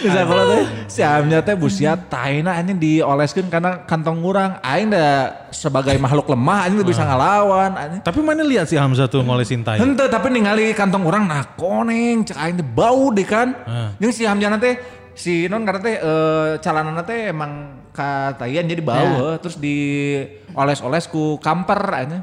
[0.00, 4.58] Di sekolah teh si Hamzah teh busiat taina anjing dioleskeun karena kantong urang.
[4.60, 8.00] Aing da sebagai makhluk lemah anjing bisa ngalawan anjing.
[8.02, 9.78] Tapi mana lihat si Hamzah tuh ngolesin tai.
[9.78, 13.54] Henteu tapi ningali kantong urang nah koneng cek aing bau deh kan.
[13.98, 14.74] Jeung si Hamzah teh
[15.14, 19.18] si non karena teh eh, calanana teh emang katayan jadi bau Ya.
[19.18, 19.36] heuh.
[19.42, 22.22] terus dioles-oles ku kamper anjing.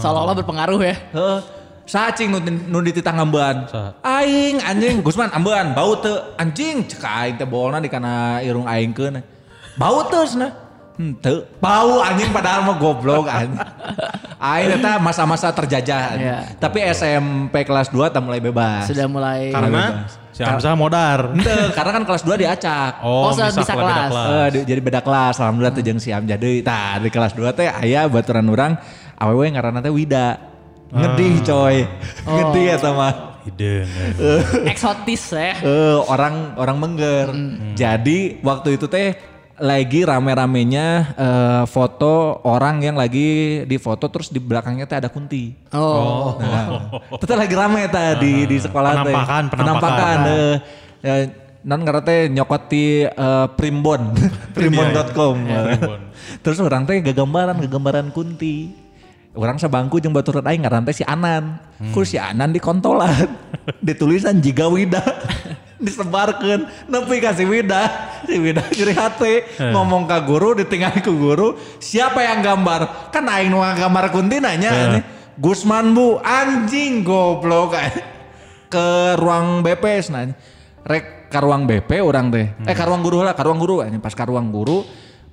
[0.00, 0.96] Seolah-olah berpengaruh ya.
[1.12, 1.40] Heeh.
[1.86, 3.62] Sacing nu, nu di titang ambean.
[3.66, 8.66] Sa- Aing anjing Gusman ambean bau teu anjing cek aing teh bolna di kana irung
[8.66, 9.22] aing keun.
[9.74, 10.50] Bau teu cenah.
[10.96, 11.44] Henteu.
[11.56, 13.54] Bau anjing padahal mah goblok anjing.
[14.38, 16.12] Aing eta masa-masa terjajah.
[16.12, 16.26] anjing.
[16.26, 16.38] Iya.
[16.56, 18.84] Tapi SMP kelas 2 tak mulai bebas.
[18.84, 21.30] Sudah mulai Karena si Hamzah modar.
[21.30, 22.92] Henteu, karena kan kelas 2 diacak.
[23.00, 24.26] Oh, Oh, bisa misah beda kelas.
[24.26, 25.34] Eh, di- jadi beda kelas.
[25.38, 26.60] Alhamdulillah teh jeung si Amjad deui.
[26.60, 28.72] Tah, di kelas 2 teh aya baturan urang
[29.14, 30.55] awewe ngaranna teh Wida.
[30.92, 31.76] Ngedih coy.
[32.26, 33.14] Ngedih eta mah.
[33.46, 33.86] Hidung.
[34.66, 35.54] eksotis ya.
[35.62, 37.30] Eh, orang orang mengger.
[37.78, 39.14] Jadi waktu itu teh
[39.56, 45.54] lagi rame-ramenya eh, foto orang yang lagi di foto terus di belakangnya teh ada kunti.
[45.70, 46.36] Oh.
[46.42, 49.14] Nah, itu teh lagi rame teh di di sekolah teh.
[49.14, 50.18] Penampakan, penampakan.
[50.18, 50.18] Penampakan.
[51.06, 51.14] Ya,
[51.62, 54.10] non karena teh nyokot di eh, primbon,
[54.58, 55.34] primbon.com.
[55.38, 56.00] Primbon.
[56.42, 58.85] Terus orang teh gagambaran, gagambaran kunti.
[59.36, 61.60] Orang sabangku jeung baturan aing ngaran teh si Anan.
[61.92, 63.28] Ku si Anan dikontolan.
[63.86, 65.04] Ditulisan Jiga Wida.
[65.76, 67.84] disebarkan nepi ka si Wida.
[68.24, 69.60] Si Wida ciri hati.
[69.60, 71.52] Ngomong ke guru ditinggal ke guru.
[71.76, 73.12] Siapa yang gambar?
[73.12, 75.02] Kan aing nu gambar kunti nanya Eh.
[75.36, 77.76] Gusman bu anjing goblok.
[78.72, 80.34] Ke ruang BP nanya
[80.82, 82.50] rek ke ruang BP orang teh.
[82.66, 84.82] Eh ke ruang guru lah ke ruang guru pas ke ruang guru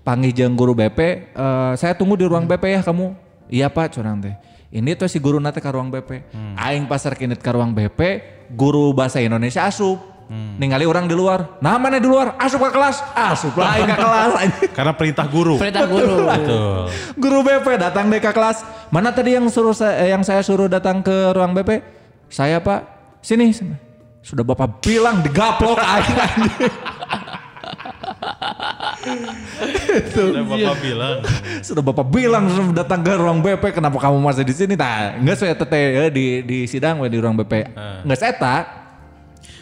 [0.04, 1.00] panggil jeung guru BP
[1.34, 3.23] eh, saya tunggu di ruang BP ya kamu
[3.54, 4.34] iya pak curang teh
[4.74, 8.00] ini tuh si guru nate ke ruang BP aing pasar kinit ke ruang BP
[8.58, 10.02] guru bahasa Indonesia asup
[10.34, 13.98] ningali orang di luar nah mana di luar asup ke kelas asup lah aing ke
[14.02, 14.32] kelas.
[14.74, 15.62] Karena perintah guru.
[15.62, 16.26] Perintah guru.
[16.26, 16.90] Betul.
[17.22, 18.66] Guru BP datang deh ke kelas.
[18.90, 21.86] Mana tadi yang suruh saya, eh, yang saya suruh datang ke ruang BP?
[22.34, 22.82] Saya Pak.
[23.22, 23.54] Sini.
[23.54, 23.78] sini.
[24.24, 26.16] Sudah Bapak bilang digaplok aing
[28.44, 29.22] anjing.
[30.32, 31.16] Udah bapak bilang.
[31.64, 34.74] Sudah Bapak bilang suruh datang ke ruang BP kenapa kamu masih di sini?
[34.76, 37.54] Tah, enggak saya tete eh, di di sidang we di ruang BP.
[38.04, 38.64] Enggak saya tak.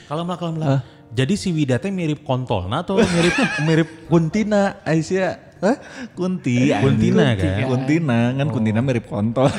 [0.09, 0.81] Kalau mah kalau mah.
[1.11, 3.35] Jadi si Wida teh mirip kontolna atau mirip
[3.67, 5.51] mirip kuntina Aisyah?
[5.61, 5.77] Hah?
[6.17, 6.71] Kunti.
[6.73, 7.67] Kuntina Kunti, kan?
[7.69, 9.51] Kuntina kan kuntina mirip kontol.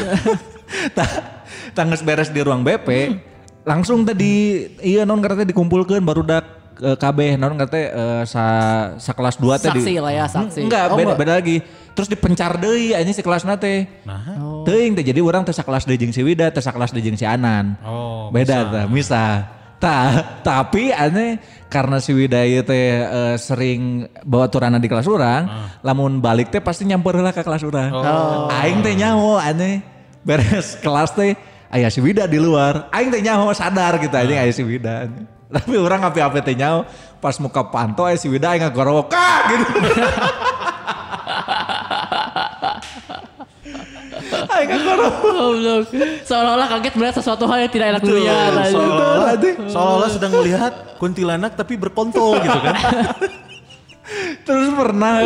[0.96, 1.10] Tah,
[1.76, 3.20] tangges beres di ruang BP,
[3.62, 8.44] langsung tadi iya non kata dikumpulkan baru dak eh, KB non kata eh, sa
[8.96, 10.60] sa kelas 2 teh di- Saksi lah ya, saksi.
[10.62, 11.20] Enggak, Oh, beda, enggak.
[11.20, 11.56] beda lagi.
[11.92, 13.84] Terus dipencar deui anjing si kelas nate.
[14.02, 14.24] Nah,
[14.64, 17.24] Teuing teh jadi orang teh sakelas deui jeung si Wida, teh sakelas deui jeung si
[17.24, 17.76] Anan.
[17.82, 19.60] Oh, Beda tah, misah.
[19.76, 25.42] Ta, tapi aneh karena si Wida ieu teh eh, sering bawa turana di kelas orang,
[25.80, 27.90] lamun balik teh pasti nyamper lah ke kelas orang.
[28.48, 29.82] Aing teh nyaho aneh.
[30.22, 31.34] Beres kelas teh
[31.66, 32.86] aya si Wida di luar.
[32.88, 35.10] Aing teh nyaho sadar gitu anjing aya si Wida.
[35.52, 36.88] Tapi orang api-api teh nyaho
[37.20, 39.64] pas muka panto si Wida aing ngagorok "Kak!" gitu.
[44.52, 45.12] Aing ngagorok.
[45.22, 45.84] Goblok.
[46.24, 48.72] Seolah-olah kaget melihat sesuatu hal yang tidak enak dilihat.
[48.72, 49.32] Seolah-olah,
[49.68, 52.74] seolah-olah sedang melihat kuntilanak tapi berkontol gitu kan.
[54.46, 55.20] Terus pernah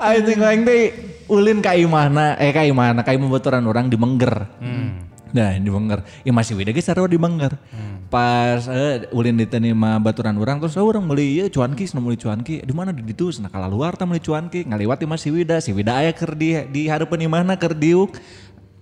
[0.00, 0.80] aing teh aing teh
[1.26, 4.46] ulin ka imahna eh ka imahna ka imah baturan orang di Mengger.
[5.36, 6.00] Nah, di Mengger.
[6.24, 7.52] Ya masih wida ge sarua di Mengger.
[8.08, 12.00] Pas eh, ulin di teu mah baturan orang terus oh, orang meuli ieu cuanki nu
[12.00, 15.34] meuli cuanki di mana di ditu cenah kala luar tah meuli cuanki ngaliwat di masih
[15.34, 18.16] wida si wida aya keur di di hareupeun imahna keur diuk.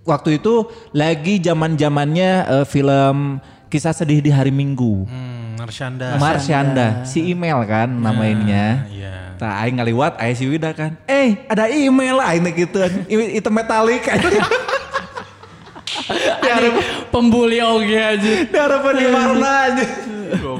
[0.05, 5.09] Waktu itu lagi zaman-zamannya eh, film kisah sedih di hari Minggu.
[5.09, 6.15] Hmm, Marsyanda.
[6.15, 8.87] Marsyanda, si email kan namanya.
[8.87, 9.35] Iya.
[9.35, 10.95] Tah aing ngaliwat aya si Wida kan.
[11.11, 12.79] Eh, ada email aing gitu.
[13.11, 14.07] Itu metalik.
[16.09, 16.75] Anjing,
[17.11, 18.31] Pembuli oge aja.
[18.51, 19.85] Darapan di mana aja.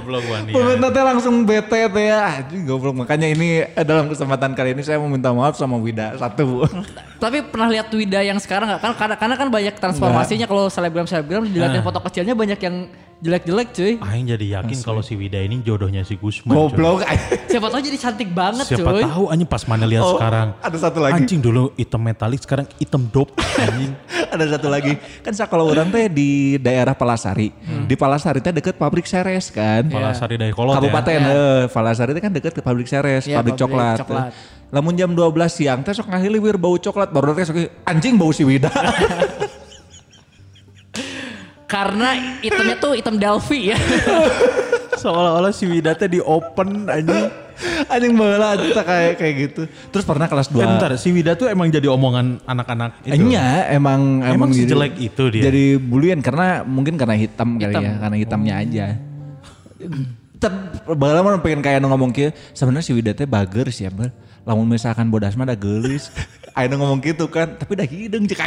[0.06, 0.54] Goblok Wani.
[0.54, 2.46] Pemerintah teh langsung bete teh ya.
[2.46, 2.94] Anjing goblok.
[2.94, 6.14] Makanya ini eh, dalam kesempatan kali ini saya mau minta maaf sama Wida.
[6.22, 6.62] Satu.
[7.24, 8.82] Tapi pernah lihat Wida yang sekarang nggak?
[8.86, 12.86] Kan karena, karena kan banyak transformasinya kalau selebgram selebgram dilihatin foto kecilnya banyak yang
[13.16, 13.94] jelek-jelek cuy.
[14.04, 16.54] Aing jadi yakin kalau si Wida ini jodohnya si Gusman.
[16.54, 17.02] Goblok.
[17.52, 19.02] Siapa tahu jadi cantik banget Siapa cuy.
[19.02, 20.54] tahu anjing pas mana lihat Oh, sekarang.
[20.60, 21.24] ada satu lagi.
[21.24, 23.96] Anjing dulu hitam metalik sekarang hitam dop anjing.
[24.36, 25.00] ada satu lagi.
[25.24, 27.56] Kan saya kalau orang teh di daerah Palasari.
[27.88, 29.88] Di Palasari teh deket pabrik seres kan.
[29.98, 31.30] Palasari dari kolot Kabupaten ya.
[31.30, 33.98] eh Palasari itu kan deket ke pabrik seres, Iya, pabrik pabrik coklat.
[34.00, 34.32] coklat.
[34.68, 38.42] Lamun jam 12 siang teh sok ngahiliwir bau coklat baru teh sok anjing bau si
[38.42, 38.68] Wida.
[41.66, 43.78] Karena itemnya tuh item Delphi ya.
[45.02, 47.26] Seolah-olah si Wida teh di open anjing.
[47.94, 49.62] anjing baheula eta kayak kayak gitu.
[49.90, 50.56] Terus pernah kelas 2.
[50.56, 53.32] Eh, bentar, si Wida tuh emang jadi omongan anak-anak itu.
[53.32, 55.44] Iya, emang Emang jadi- sejelek itu dia?
[55.46, 57.82] Jadi bulian karena mungkin karena hitam, kali Hitam.
[57.82, 58.86] ya, karena hitamnya aja.
[60.96, 64.14] Mah pengen kayak ngomong kieu, sebenarnya si Wida teh bager sih ya, Ber.
[64.46, 66.14] Lamun misalkan bodas mah da geulis.
[66.54, 68.38] Aya nu ngomong gitu kan, tapi da hideung cek.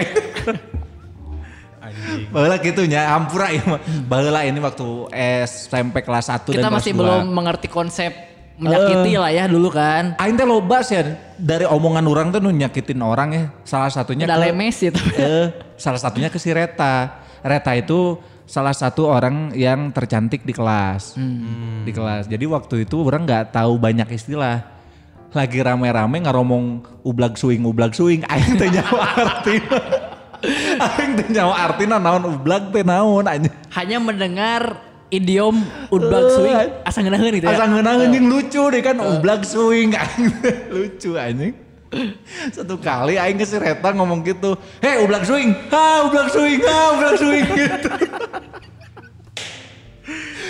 [1.82, 2.30] Anjing.
[2.30, 3.82] Baheula gitu nya, hampura ieu mah.
[4.06, 4.86] Baheula ini waktu
[5.46, 7.00] SMP kelas 1 Kita dan kelas masih 2.
[7.02, 8.12] belum mengerti konsep
[8.58, 10.18] menyakiti lah ya dulu kan.
[10.18, 13.44] Aing teh loba sih ya, dari omongan orang tuh nu nyakitin orang ya.
[13.62, 14.98] Salah satunya Udah ke- lemes gitu.
[15.14, 17.22] Eh, salah satunya ke si Reta.
[17.38, 18.18] Reta itu
[18.48, 21.14] salah satu orang yang tercantik di kelas.
[21.84, 22.26] Di kelas.
[22.26, 24.64] Jadi waktu itu orang nggak tahu banyak istilah.
[25.36, 28.24] Lagi rame-rame ngaromong ublag suing ublag suing.
[28.24, 29.78] Aing teh nyawa artina.
[30.80, 33.52] Aing teh nyawa artina naon ublag teh naon anjing.
[33.76, 34.80] Hanya mendengar
[35.12, 35.60] idiom
[35.92, 37.60] udbag swing asa ngeunaheun gitu ya.
[37.60, 40.32] Asal ngeunang anjing lucu deh kan ublag swing Aing
[40.72, 41.67] lucu anjing.
[42.56, 45.56] Satu kali aing ke si Reta ngomong gitu, "Hei, ublag swing.
[45.72, 46.60] Ha, ublag swing.
[46.60, 47.90] Ha, ublag swing." gitu.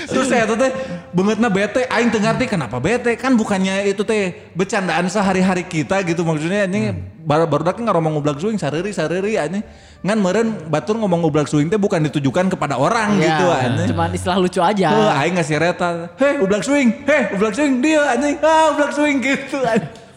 [0.08, 0.72] Terus saya tuh teh
[1.12, 3.18] bangetna bete, aing teu ngarti kenapa bete.
[3.20, 6.94] Kan bukannya itu teh bercandaan sehari-hari kita gitu maksudnya ini
[7.28, 9.60] baru baru kan ngomong ublag swing sareri sareri anjing.
[10.00, 13.88] Ngan meureun batur ngomong ublag swing teh bukan ditujukan kepada orang Ya, gitu anjing.
[13.92, 14.88] Cuman istilah lucu aja.
[14.94, 15.88] Tuh, aing ngasih reta.
[16.16, 17.04] Hei, ublak swing.
[17.04, 18.40] Hei, ublak swing dia anjing.
[18.40, 20.07] Ah, ublak swing gitu anjing.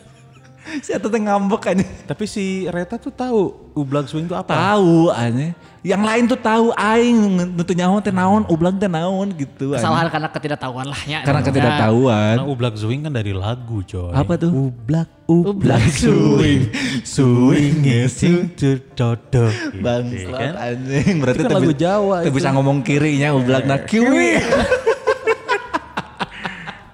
[0.86, 1.90] Si Eta ngambek anjing.
[2.08, 3.40] Tapi si Reta tuh tahu
[3.76, 4.52] ublag swing itu apa?
[4.52, 5.52] Tahu anjing.
[5.82, 7.18] Yang lain tuh tahu aing
[7.58, 9.82] nutu nyaho teh naon, ublak teh naon gitu anjing.
[9.82, 11.20] Kesalahan karena ketidaktahuan lah ya.
[11.26, 12.36] Karena ketidaktahuan.
[12.38, 14.14] Karena ublag swing kan dari lagu coy.
[14.14, 14.50] Apa tuh?
[14.70, 16.70] Ublak, Ublak swing.
[17.02, 18.54] Swing Sing
[18.94, 19.50] dodo.
[19.50, 20.54] Gitu, Bangsat kan?
[20.60, 21.14] anjing.
[21.18, 22.30] Berarti Itu kan lagu Jawa itu.
[22.30, 24.38] bisa ngomong kirinya ublak na kiwi.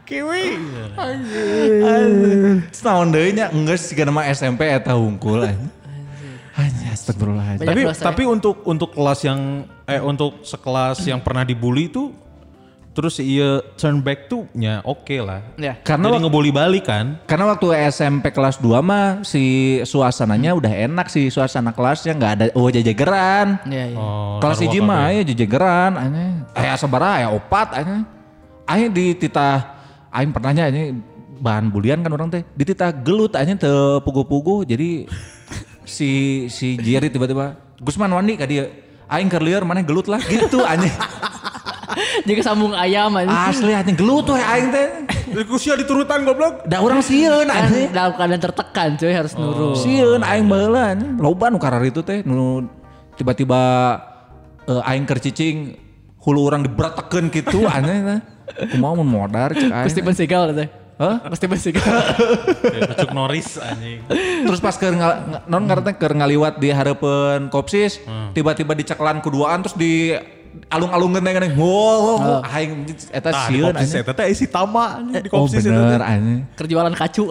[0.07, 0.55] Kiwi.
[2.71, 5.43] Setahun deui nya enggeus siga nama SMP eta hungkul.
[5.43, 7.67] Anjing astagfirullahaladzim.
[7.67, 8.05] Banyak Tapi dosa ya.
[8.07, 12.15] tapi untuk untuk kelas yang eh untuk sekelas yang pernah dibully itu
[12.95, 15.43] terus iya turn back tuh ya oke lah.
[15.59, 15.75] Ya.
[15.83, 17.19] Karena Jadi ngebully balik kan.
[17.27, 22.45] Karena waktu SMP kelas 2 mah si suasananya udah enak sih suasana kelasnya nggak ada
[22.55, 23.59] oh jajageran.
[23.67, 23.97] Iya, iya.
[23.99, 28.07] Oh, kelas hiji mah aya jajageran aya aya sabaraha aya opat aya.
[28.67, 29.76] Aya di titah
[30.17, 30.97] aing pernahnya ini
[31.37, 35.05] bahan bulian kan orang teh di titah gelut aya teu pugu-pugu jadi
[35.85, 36.09] si
[36.49, 38.67] si Jerry tiba-tiba Gusman Wandi ka dia
[39.07, 40.91] aing keur lieur maneh gelut lah gitu anjing.
[42.27, 43.49] Jadi sambung ayam aja.
[43.49, 44.87] Asli anjing gelut we aing teh.
[45.53, 46.65] Usia diturutan goblok.
[46.67, 47.89] Da urang sieun Kan anjing.
[47.93, 49.79] dalam keadaan tertekan cuy harus nurut.
[49.79, 51.15] Sieun aing baheula anjing.
[51.17, 52.67] Loba nu karar itu teh nu
[53.15, 53.61] tiba-tiba
[54.67, 55.77] eh, aing keur cicing
[56.21, 59.85] hulu orang diberatakeun gitu aneh Kumaha mun modar cek aing.
[59.91, 60.67] Pasti Seagal teh.
[60.97, 61.21] Hah?
[61.29, 61.83] Pasti Seagal.
[62.63, 64.01] Kayak Pucuk Norris anjing.
[64.47, 64.95] Terus pas keur
[65.45, 67.99] non ngarana keur ngaliwat di hareupeun kopsis,
[68.33, 70.15] tiba-tiba diceklan kuduaan terus di
[70.73, 71.53] alung-alungkeun teh geuning.
[71.53, 74.01] Wow, aing eta di sieun kopsis anjing.
[74.01, 76.39] eta teh isi tama anjing di Oh kopsis eta bener anjing.
[76.57, 77.29] Kerjualan kacu.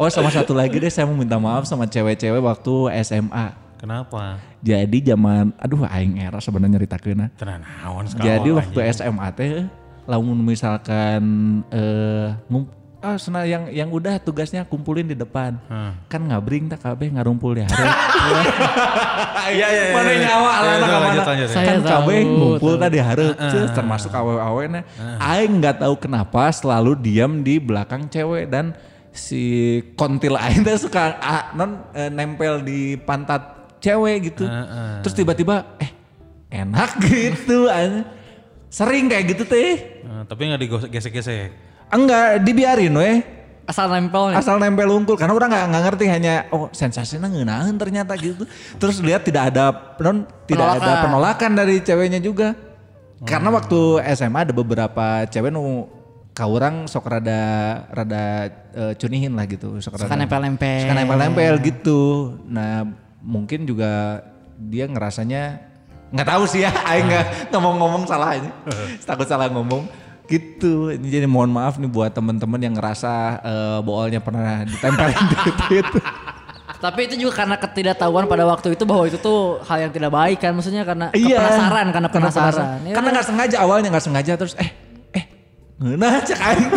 [0.00, 2.74] Oh sama satu lagi deh saya mau minta maaf sama cewek-cewek waktu
[3.06, 3.61] SMA.
[3.82, 4.38] Kenapa?
[4.62, 8.30] Jadi zaman, aduh aing era sebenarnya nyeritakeun Tenan naon sekali.
[8.30, 9.66] Jadi waktu SMA teh,
[10.06, 11.22] lamun misalkan
[11.66, 12.62] eh ngum,
[13.02, 15.98] ah sana yang yang udah tugasnya kumpulin di depan, Hmm.
[16.06, 17.74] kan ngabring tak kabeh ngarumpul di hari.
[19.42, 19.94] Iya iya iya.
[19.98, 20.22] Mana iya.
[20.30, 21.34] nyawa Iya, ka lanjut, mana?
[21.34, 21.46] ya.
[21.50, 23.34] Saya kan kabeh ngumpul tadi hareup,
[23.74, 24.80] termasuk awewe na.
[25.18, 28.78] Aing nggak tahu kenapa selalu diam di belakang cewek dan
[29.10, 29.42] si
[29.98, 34.46] kontil aing teh suka ah, non eh, nempel di pantat cewek gitu.
[35.02, 35.90] Terus tiba-tiba eh
[36.48, 37.66] enak gitu.
[38.72, 40.00] Sering kayak gitu teh.
[40.00, 41.50] Eh, tapi nggak digesek-gesek.
[41.92, 43.20] Enggak, dibiarin weh.
[43.62, 44.32] Asal nempel.
[44.32, 48.48] Asal nempel unggul karena orang nggak nggak ngerti hanya oh sensasinya ngeunaheun ternyata gitu.
[48.74, 51.02] Terus lihat tidak ada non tidak ada Penolakan.
[51.04, 52.56] penolakan dari ceweknya juga.
[53.22, 55.86] Karena waktu SMA ada beberapa cewek nu
[56.32, 57.40] ka urang sok rada
[57.86, 58.24] rada
[58.72, 59.78] eh, cunihin lah gitu.
[59.78, 60.82] Sok Suka rada- nempel-nempel.
[60.82, 62.00] Suka nempel-nempel gitu.
[62.50, 62.88] Nah,
[63.22, 64.20] mungkin juga
[64.58, 65.72] dia ngerasanya
[66.12, 68.50] nggak tahu sih ya, aing nggak ngomong-ngomong salah ini.
[69.08, 69.88] Takut salah ngomong
[70.28, 70.92] gitu.
[70.92, 73.12] Ini Jadi mohon maaf nih buat teman-teman yang ngerasa
[73.42, 75.36] eh, boolnya pernah ditempelin di
[75.80, 75.98] itu.
[76.82, 80.42] Tapi itu juga karena ketidaktahuan pada waktu itu bahwa itu tuh hal yang tidak baik
[80.42, 80.50] kan.
[80.50, 81.38] Maksudnya karena Iya.
[81.38, 82.66] penasaran, karena penasaran.
[82.82, 84.70] Ya Karena nggak sengaja awalnya nggak sengaja terus eh
[85.14, 85.24] eh
[85.82, 86.70] nah cek aing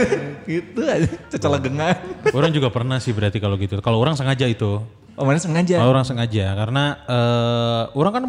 [0.46, 1.96] gitu aja cecelegengan.
[2.34, 3.82] Orang juga pernah sih berarti kalau gitu.
[3.82, 4.82] Kalau orang sengaja itu.
[5.16, 5.80] Oh mana sengaja?
[5.80, 8.26] Kalau orang sengaja karena eh, orang kan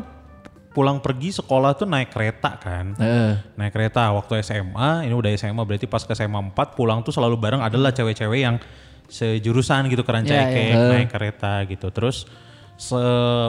[0.76, 2.92] pulang pergi sekolah tuh naik kereta kan.
[3.00, 3.32] Heeh.
[3.56, 7.40] Naik kereta waktu SMA, ini udah SMA berarti pas ke SMA 4 pulang tuh selalu
[7.40, 8.60] bareng adalah cewek-cewek yang
[9.08, 11.88] sejurusan gitu keran Iya, cekek naik kereta gitu.
[11.88, 12.28] Terus
[12.76, 13.00] se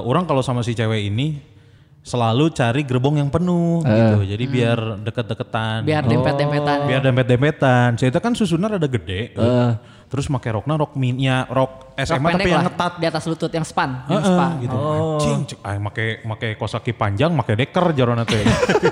[0.07, 1.43] orang kalau sama si cewek ini
[1.99, 4.23] selalu cari gerbong yang penuh gitu.
[4.23, 5.83] Jadi biar deket-deketan.
[5.83, 6.77] biar dempet-dempetan.
[6.87, 7.89] biar dempet-dempetan.
[7.99, 9.35] Cerita kan susunan ada gede.
[10.07, 12.93] Terus pakai rokna rok minnya rok Rok SMA tapi yang lah, ngetat.
[13.01, 14.45] di atas lutut yang span, yang Heeh, spa.
[14.61, 14.77] gitu.
[14.77, 18.39] Anjing, cek aing make make kosaki panjang, make deker jarona teh.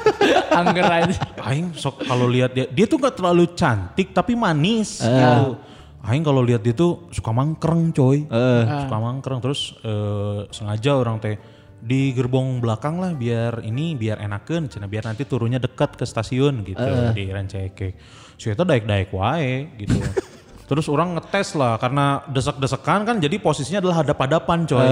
[0.60, 1.16] Angger aja.
[1.46, 5.56] aing sok kalau lihat dia dia tuh gak terlalu cantik tapi manis gitu.
[6.04, 8.28] Aing kalau lihat dia tuh suka mangkreng coy.
[8.66, 11.38] Suka mangkreng terus eh, sengaja orang teh
[11.80, 16.66] di gerbong belakang lah biar ini biar enakan cina biar nanti turunnya dekat ke stasiun
[16.66, 16.82] gitu
[17.14, 17.94] di Rancakek.
[18.36, 19.96] Si eta daek-daek wae gitu.
[20.66, 24.90] terus orang ngetes lah karena desek-desekan kan jadi posisinya adalah hadap-hadapan coy.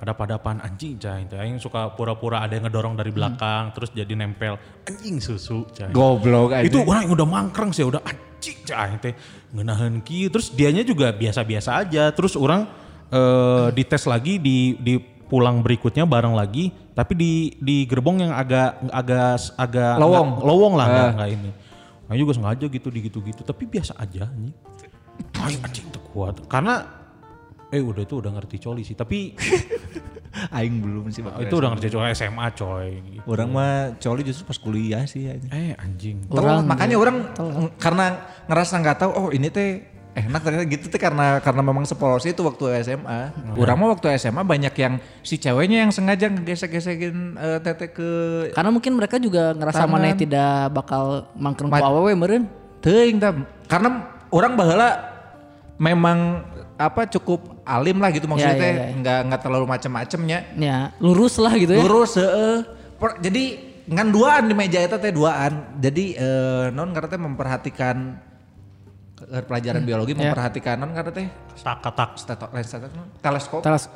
[0.00, 4.56] Hadap-hadapan anjing teh aing suka pura-pura ada yang ngedorong dari belakang terus jadi nempel
[4.88, 5.92] anjing susu cai.
[5.92, 6.64] Goblok aja.
[6.64, 9.12] Itu orang yang udah mangkreng sih udah anjing cai teh
[9.52, 12.08] ngeunaheun kieu terus dianya juga biasa-biasa aja.
[12.16, 12.64] Terus orang
[13.12, 14.96] eh dites lagi di di
[15.28, 20.28] pulang berikutnya bareng lagi tapi di di gerbong yang agak agak agak Lowong.
[20.32, 21.50] nggak- lowong lah nggak nggak ini.
[22.08, 24.56] Nah juga sengaja gitu di gitu-gitu tapi biasa aja anjing.
[25.40, 26.84] Ay, anjing tuh kuat karena
[27.68, 29.32] eh udah itu udah ngerti coli sih tapi
[30.56, 32.88] aing belum sih waktu itu udah ngerti coli SMA coy.
[33.00, 33.26] Gitu.
[33.26, 35.46] Orang mah coli justru pas kuliah sih aja.
[35.50, 36.22] Eh anjing.
[36.26, 38.06] Telat, makanya orang ng- karena
[38.46, 42.42] ngerasa nggak tahu oh ini teh enak ternyata gitu teh karena karena memang sepolos itu
[42.42, 43.20] waktu SMA.
[43.54, 48.10] Orang mah waktu SMA banyak yang si ceweknya yang sengaja ngegesek-gesekin eh, tete ke
[48.50, 52.46] Karena mungkin mereka juga ngerasa mana tidak bakal mangkrung ku awewe meureun.
[52.80, 53.34] teuing tah.
[53.66, 55.09] Karena orang baheula
[55.80, 56.44] memang
[56.76, 58.86] apa cukup alim lah gitu maksudnya Ya, ya, teh ya.
[59.00, 60.38] nggak nggak terlalu macem-macemnya.
[60.60, 61.80] Ya, lurus lah gitu ya.
[61.80, 62.56] Lurus heeh.
[63.00, 63.44] Per- Jadi
[63.88, 65.80] ngan duaan di meja itu teh duaan.
[65.80, 67.96] Jadi eh, non karena teh memperhatikan
[69.32, 71.26] eh, pelajaran biologi memperhatikan non karena teh
[72.60, 73.08] steto, non?
[73.24, 73.60] teleskop.
[73.64, 73.88] Teles,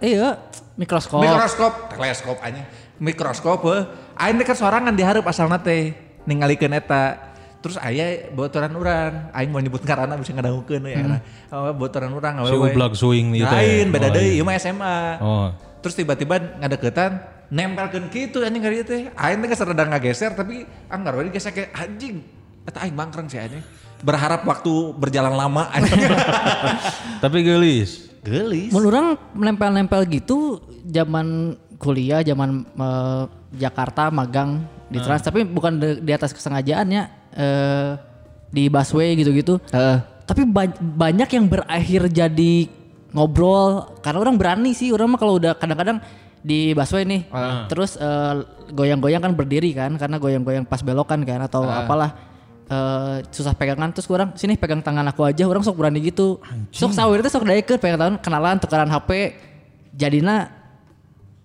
[0.00, 0.40] iya,
[0.76, 1.20] mikroskop.
[1.20, 2.64] Mikroskop, teleskop aja.
[2.96, 3.84] Mikroskop heuh.
[4.16, 5.92] Aing kan sorangan dihareup asalna teh
[6.24, 7.25] ningalikeun eta.
[7.66, 11.02] Terus aya botoran urang, aing mau nyebut karana bisa ngadangukeun ya.
[11.02, 11.18] Hmm.
[11.50, 13.58] Oh, botoran urang Si ublag suing gitu ya?
[13.58, 14.38] Lain, beda Oh, deui, iya.
[14.38, 14.98] ieu mah SMA.
[15.18, 15.50] Oh.
[15.82, 17.18] Terus tiba-tiba ngadeketan
[17.50, 19.10] nempelkeun kitu anjing kali teh.
[19.18, 22.22] Aing teh geus rada ngageser tapi anggar we digesek kayak anjing.
[22.62, 23.66] Eta aing mangkreng sih anjing.
[24.06, 26.06] Berharap waktu berjalan lama anjing.
[27.26, 28.06] Tapi gelis.
[28.22, 28.70] Gelis.
[28.70, 33.22] Mun orang nempel-nempel gitu zaman kuliah, zaman eh,
[33.58, 37.90] Jakarta magang di Trans, tapi bukan di, di atas kesengajaannya eh
[38.48, 39.60] di busway gitu-gitu.
[39.70, 39.98] Heeh.
[40.26, 42.54] Tapi ba- banyak yang berakhir jadi
[43.12, 46.00] ngobrol karena orang berani sih, orang mah kalau udah kadang-kadang
[46.40, 47.22] di busway nih.
[47.68, 48.34] Terus eh,
[48.72, 52.10] goyang-goyang kan berdiri kan karena goyang-goyang pas belokan kan atau apalah
[52.66, 56.42] eh, susah pegangan terus kurang sini pegang tangan aku aja orang sok berani gitu.
[56.72, 59.10] Sok sawir itu sok daekeun pegang tangan kenalan tukeran HP
[59.94, 60.50] jadinya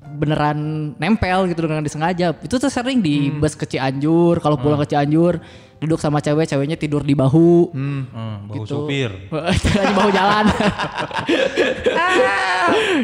[0.01, 2.33] beneran nempel gitu dengan disengaja.
[2.41, 5.39] Itu tuh sering di bus ke Cianjur, kalau pulang ke Cianjur
[5.82, 7.73] duduk sama cewek, ceweknya tidur di bahu.
[7.73, 8.05] Hmm,
[8.45, 8.69] bau Gitu.
[8.69, 9.09] supir.
[9.97, 10.45] Bahu jalan.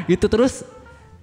[0.05, 0.61] gitu terus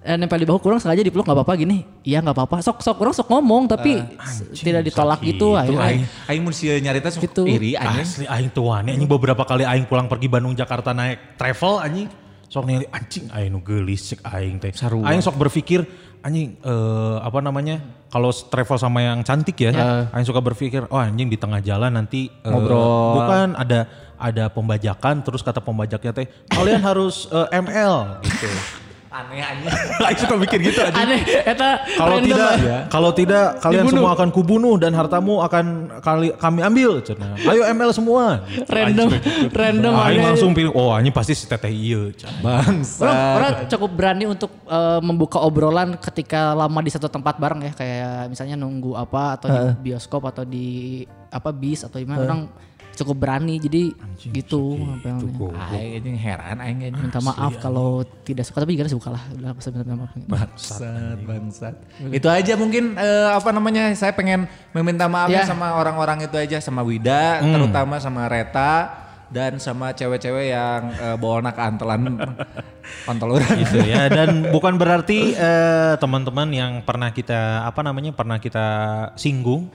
[0.01, 1.87] eh, nempel di bahu kurang sengaja dipeluk nggak apa-apa gini.
[2.01, 2.57] Iya nggak apa-apa.
[2.59, 5.29] Sok sok kurang sok ngomong tapi s- tidak ditolak sakit.
[5.31, 5.47] gitu.
[5.47, 7.43] Itu akhirnya- aing aing mun sieun nyarita sok Gitu.
[7.47, 8.03] iri anjing.
[8.03, 12.07] Asli aing tuan anjing beberapa kali aing pulang pergi Bandung Jakarta naik travel anjing
[12.45, 14.71] sok ningali anjing aing nu geulis cek aing teh.
[15.01, 15.81] Aing sok berpikir
[16.25, 21.29] anjing eh, apa namanya kalau travel sama yang cantik ya, aing suka berpikir oh anjing
[21.29, 23.21] di tengah jalan nanti eh, Ngobrol.
[23.21, 23.85] bukan ada
[24.17, 28.49] ada pembajakan terus kata pembajaknya teh kalian harus eh, ML gitu.
[29.15, 29.71] Aneh anjing.
[30.03, 31.07] aing suka mikir gitu anjing.
[31.07, 32.81] Aneh, eta Kalau random tidak, lah.
[32.91, 35.65] kalau tidak kalian semua akan kubunuh dan hartamu akan
[36.03, 36.99] kali kami ambil.
[36.99, 37.39] Cenah.
[37.47, 38.43] Ayo ML semua.
[38.43, 38.67] Gitu.
[38.67, 39.07] Random,
[39.55, 39.93] random.
[39.95, 40.27] Aing aneh.
[40.35, 42.11] langsung pilih, oh ini pasti si teteh iya.
[42.43, 43.07] Bangsa.
[43.07, 47.71] Orang, orang cukup berani untuk eh, membuka obrolan ketika lama di satu tempat bareng ya
[47.71, 51.01] kayak misalnya nunggu apa atau di bioskop atau di
[51.31, 52.41] apa bis atau gimana orang
[52.95, 53.91] cukup berani jadi
[54.25, 55.51] gitu ngapelnya.
[55.69, 57.03] Aing anjing heran aing anjing.
[57.03, 57.87] minta maaf kalau
[58.23, 61.75] tidak suka tapi gimana suka lah udah minta maaf Bangsat, bangsat.
[62.09, 65.43] Itu aja mungkin eh, apa namanya saya pengen meminta maaf Ya.
[65.43, 71.41] sama orang-orang itu aja sama Wida, terutama sama Reta dan sama cewek-cewek yang eh, bawa
[71.41, 72.01] anak antelan
[73.03, 73.57] kontol orang.
[73.57, 78.65] gitu ya dan bukan berarti eh, teman-teman yang pernah kita apa namanya pernah kita
[79.15, 79.69] singgung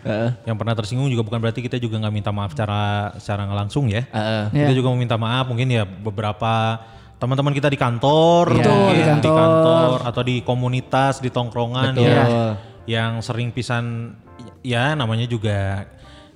[0.45, 2.83] yang pernah tersinggung juga bukan berarti kita juga nggak minta maaf secara
[3.17, 4.07] secara nggak langsung ya
[4.49, 4.77] kita Ya.
[4.77, 6.79] juga meminta maaf mungkin ya beberapa
[7.17, 9.99] teman-teman kita di kantor Betul, mungkin di kantor.
[10.03, 12.09] atau di komunitas di tongkrongan Betul.
[12.09, 12.25] ya
[12.89, 14.17] yang sering pisan
[14.63, 15.85] ya namanya juga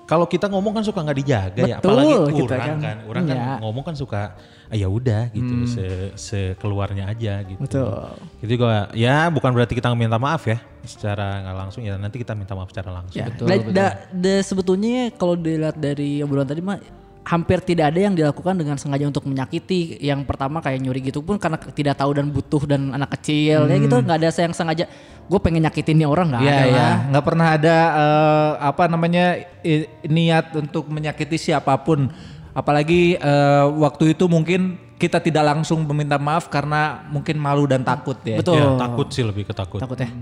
[0.05, 2.79] kalau kita ngomong kan suka nggak dijaga ya Betul, apalagi kita orang kan.
[2.79, 3.53] kan orang kan Iya.
[3.59, 4.23] ngomong kan suka
[4.65, 5.85] ah, ya udah gitu se
[6.15, 7.93] sekeluarnya aja gitu Betul.
[8.39, 12.33] itu juga ya bukan berarti kita minta maaf ya secara nggak langsung ya nanti kita
[12.33, 16.77] minta maaf secara langsung Ya, da- da- da- sebetulnya kalau dilihat dari obrolan tadi mah
[17.25, 19.97] hampir tidak ada yang dilakukan dengan sengaja untuk menyakiti.
[19.99, 23.77] Yang pertama kayak nyuri gitu pun karena tidak tahu dan butuh dan anak kecil ya
[23.77, 24.85] gitu nggak ada yang sengaja
[25.25, 26.97] gue pengen nyakitin nih orang nggak Iya ada ya, lah.
[27.09, 29.25] nggak pernah ada eh, apa namanya
[29.65, 32.13] i- niat untuk menyakiti siapa pun.
[32.53, 38.21] Apalagi eh, waktu itu mungkin kita tidak langsung meminta maaf karena mungkin malu dan takut
[38.21, 38.37] ya.
[38.37, 38.61] Betul.
[38.61, 40.13] Ya, takut sih lebih ke takut Takut ya.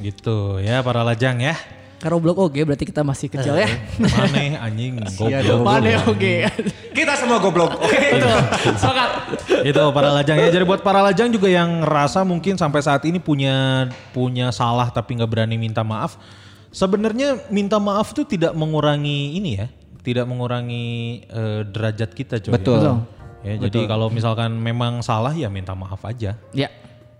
[0.00, 1.54] gitu ya para lajang ya
[2.00, 3.68] Karo blok oke berarti kita masih kecil ya.
[4.00, 6.32] Maneh anjing Iya goblok Mana oke.
[6.96, 7.76] Kita semua goblok.
[7.76, 8.16] Oke.
[8.80, 9.10] Sepakat.
[9.60, 13.20] itu para lajang ya jadi buat para lajang juga yang ngerasa mungkin sampai saat ini
[13.20, 16.16] punya punya salah tapi nggak berani minta maaf
[16.70, 19.68] sebenarnya minta maaf itu tidak mengurangi ini ya
[20.00, 20.86] tidak mengurangi
[21.28, 22.80] eh, derajat kita coy Betul.
[22.80, 22.96] Betul.
[23.44, 26.68] ya jadi kalau misalkan memang salah ya minta maaf aja Ya.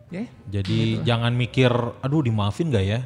[0.09, 0.25] Ya.
[0.49, 1.71] jadi jangan mikir
[2.01, 3.01] aduh dimaafin gak ya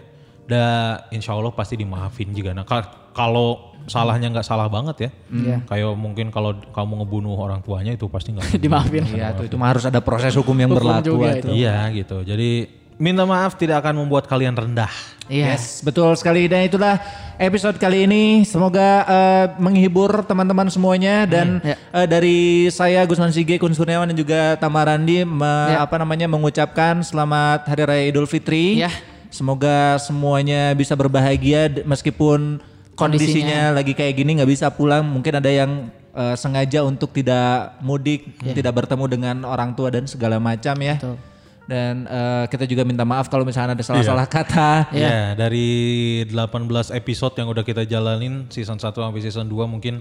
[0.45, 0.65] da
[1.09, 5.57] insya Allah pasti dimaafin juga nah kal- kalau salahnya nggak salah banget ya Iya.
[5.65, 9.05] kayak mungkin kalau kamu ngebunuh orang tuanya itu pasti nggak Dimaafin.
[9.07, 11.05] Iya, itu, itu harus ada proses hukum yang Hukum berlaku.
[11.07, 11.49] juga itu.
[11.51, 12.21] Iya gitu.
[12.23, 12.51] Jadi
[12.95, 14.89] minta maaf tidak akan membuat kalian rendah.
[15.27, 15.53] Iya.
[15.53, 16.97] Yes, betul sekali dan itulah
[17.37, 18.45] episode kali ini.
[18.45, 21.77] Semoga eh, menghibur teman-teman semuanya dan Ya.
[21.77, 22.39] eh, dari
[22.69, 25.85] saya Gusman Sige, Kun Kurniawan dan juga Tamarandi me- Ya.
[25.85, 28.81] apa namanya mengucapkan selamat Hari Raya Idul Fitri.
[28.81, 28.89] Ya.
[29.35, 32.63] Semoga semuanya bisa berbahagia meskipun
[32.95, 35.03] kondisinya, lagi kayak gini nggak bisa pulang.
[35.03, 40.39] Mungkin ada yang eh, sengaja untuk tidak mudik, tidak bertemu dengan orang tua dan segala
[40.39, 41.03] macam ya.
[41.03, 41.19] Betul.
[41.67, 44.95] Dan eh, kita juga minta maaf kalau misalnya ada salah-salah kata.
[44.95, 49.99] Ya, dari 18 episode yang udah kita jalanin season 1 sampai season 2 mungkin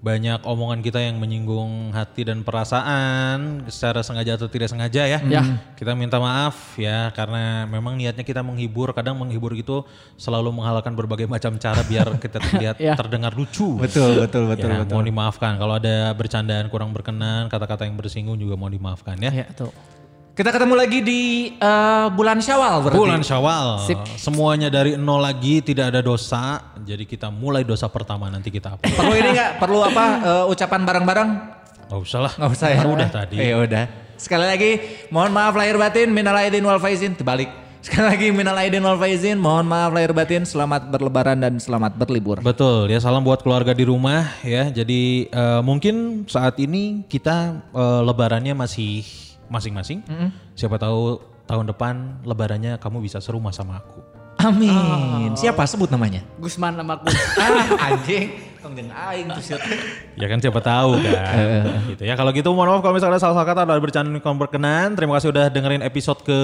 [0.00, 5.20] banyak omongan kita yang menyinggung hati dan perasaan secara sengaja atau tidak sengaja ya.
[5.20, 5.42] Ya.
[5.76, 9.84] Kita minta maaf ya karena memang niatnya kita menghibur, kadang menghibur gitu
[10.16, 12.96] selalu menghalalkan berbagai macam cara biar kita terlihat Ya.
[12.96, 13.76] terdengar lucu.
[13.76, 14.96] Betul, betul, betul, ya, betul.
[14.96, 19.44] Mohon dimaafkan kalau ada bercandaan kurang berkenan, kata-kata yang bersinggung juga mohon dimaafkan ya.
[19.44, 19.68] Ya, tuh.
[20.40, 22.96] Kita ketemu lagi di eh, bulan Syawal berarti.
[22.96, 23.84] Bulan Syawal.
[23.84, 24.00] Sip.
[24.16, 26.72] Semuanya dari nol lagi, tidak ada dosa.
[26.80, 28.88] Jadi kita mulai dosa pertama nanti kita apa?
[28.88, 29.60] Perlu ini nggak?
[29.60, 30.04] Perlu apa?
[30.24, 31.30] eh, ucapan bareng-bareng?
[31.92, 32.32] Gak usah lah.
[32.40, 32.80] Nggak usah ya?
[32.88, 33.36] Udah tadi.
[33.36, 33.84] Ya udah.
[34.16, 34.80] Sekali lagi,
[35.12, 37.12] mohon maaf lahir batin, minal aidin wal faizin.
[37.12, 37.52] Terbalik.
[37.84, 39.36] Sekali lagi, minal aidin wal faizin.
[39.36, 42.40] Mohon maaf lahir batin, selamat berlebaran dan selamat berlibur.
[42.40, 44.72] Betul, ya salam buat keluarga di rumah ya.
[44.72, 49.04] Jadi eh, mungkin saat ini kita eh, lebarannya masih
[49.50, 50.00] masing-masing.
[50.54, 51.18] Siapa tahu
[51.50, 53.98] tahun depan lebarannya kamu bisa serumah sama aku.
[54.40, 55.36] Amin.
[55.36, 56.24] Siapa sebut namanya?
[56.40, 57.12] Gusman nama aku.
[57.42, 58.30] ah, anjing.
[58.60, 59.56] Jeung aing tuh.
[60.16, 61.64] Ya kan siapa tahu kan.
[61.92, 62.14] gitu ya.
[62.16, 64.96] Kalau gitu mohon maaf kalau misalnya ada salah-salah kata ada bercanda yang kurang berkenan.
[64.96, 66.38] Terima kasih udah dengerin episode ke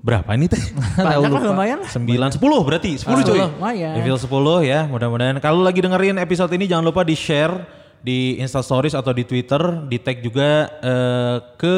[0.00, 0.62] berapa ini teh?
[0.96, 1.90] Banyak lah lumayan lah.
[1.90, 3.40] 9 10 berarti 10 cuy.
[3.40, 3.92] 10, lumayan.
[4.00, 4.80] Episode 10 ya.
[4.88, 9.60] Mudah-mudahan kalau lagi dengerin episode ini jangan lupa di-share di Insta Stories atau di Twitter,
[9.86, 11.74] di tag juga eh, ke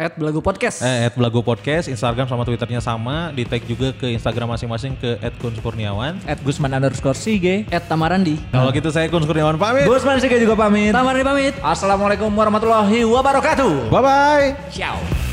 [0.00, 0.80] At Belagu Podcast.
[0.80, 5.20] eh, at Belago Podcast, Instagram sama Twitternya sama, di tag juga ke Instagram masing-masing ke
[5.44, 6.16] @kunsukurniawan.
[6.24, 7.68] At Gusman underscore Sige.
[7.68, 8.40] At Tamarandi.
[8.48, 9.84] Kalau gitu saya Kun Kurniawan pamit.
[9.84, 10.90] Gusman Sige juga pamit.
[10.96, 11.54] Tamarandi pamit.
[11.60, 13.92] Assalamualaikum warahmatullahi wabarakatuh.
[13.92, 14.48] Bye bye.
[14.72, 15.29] Ciao.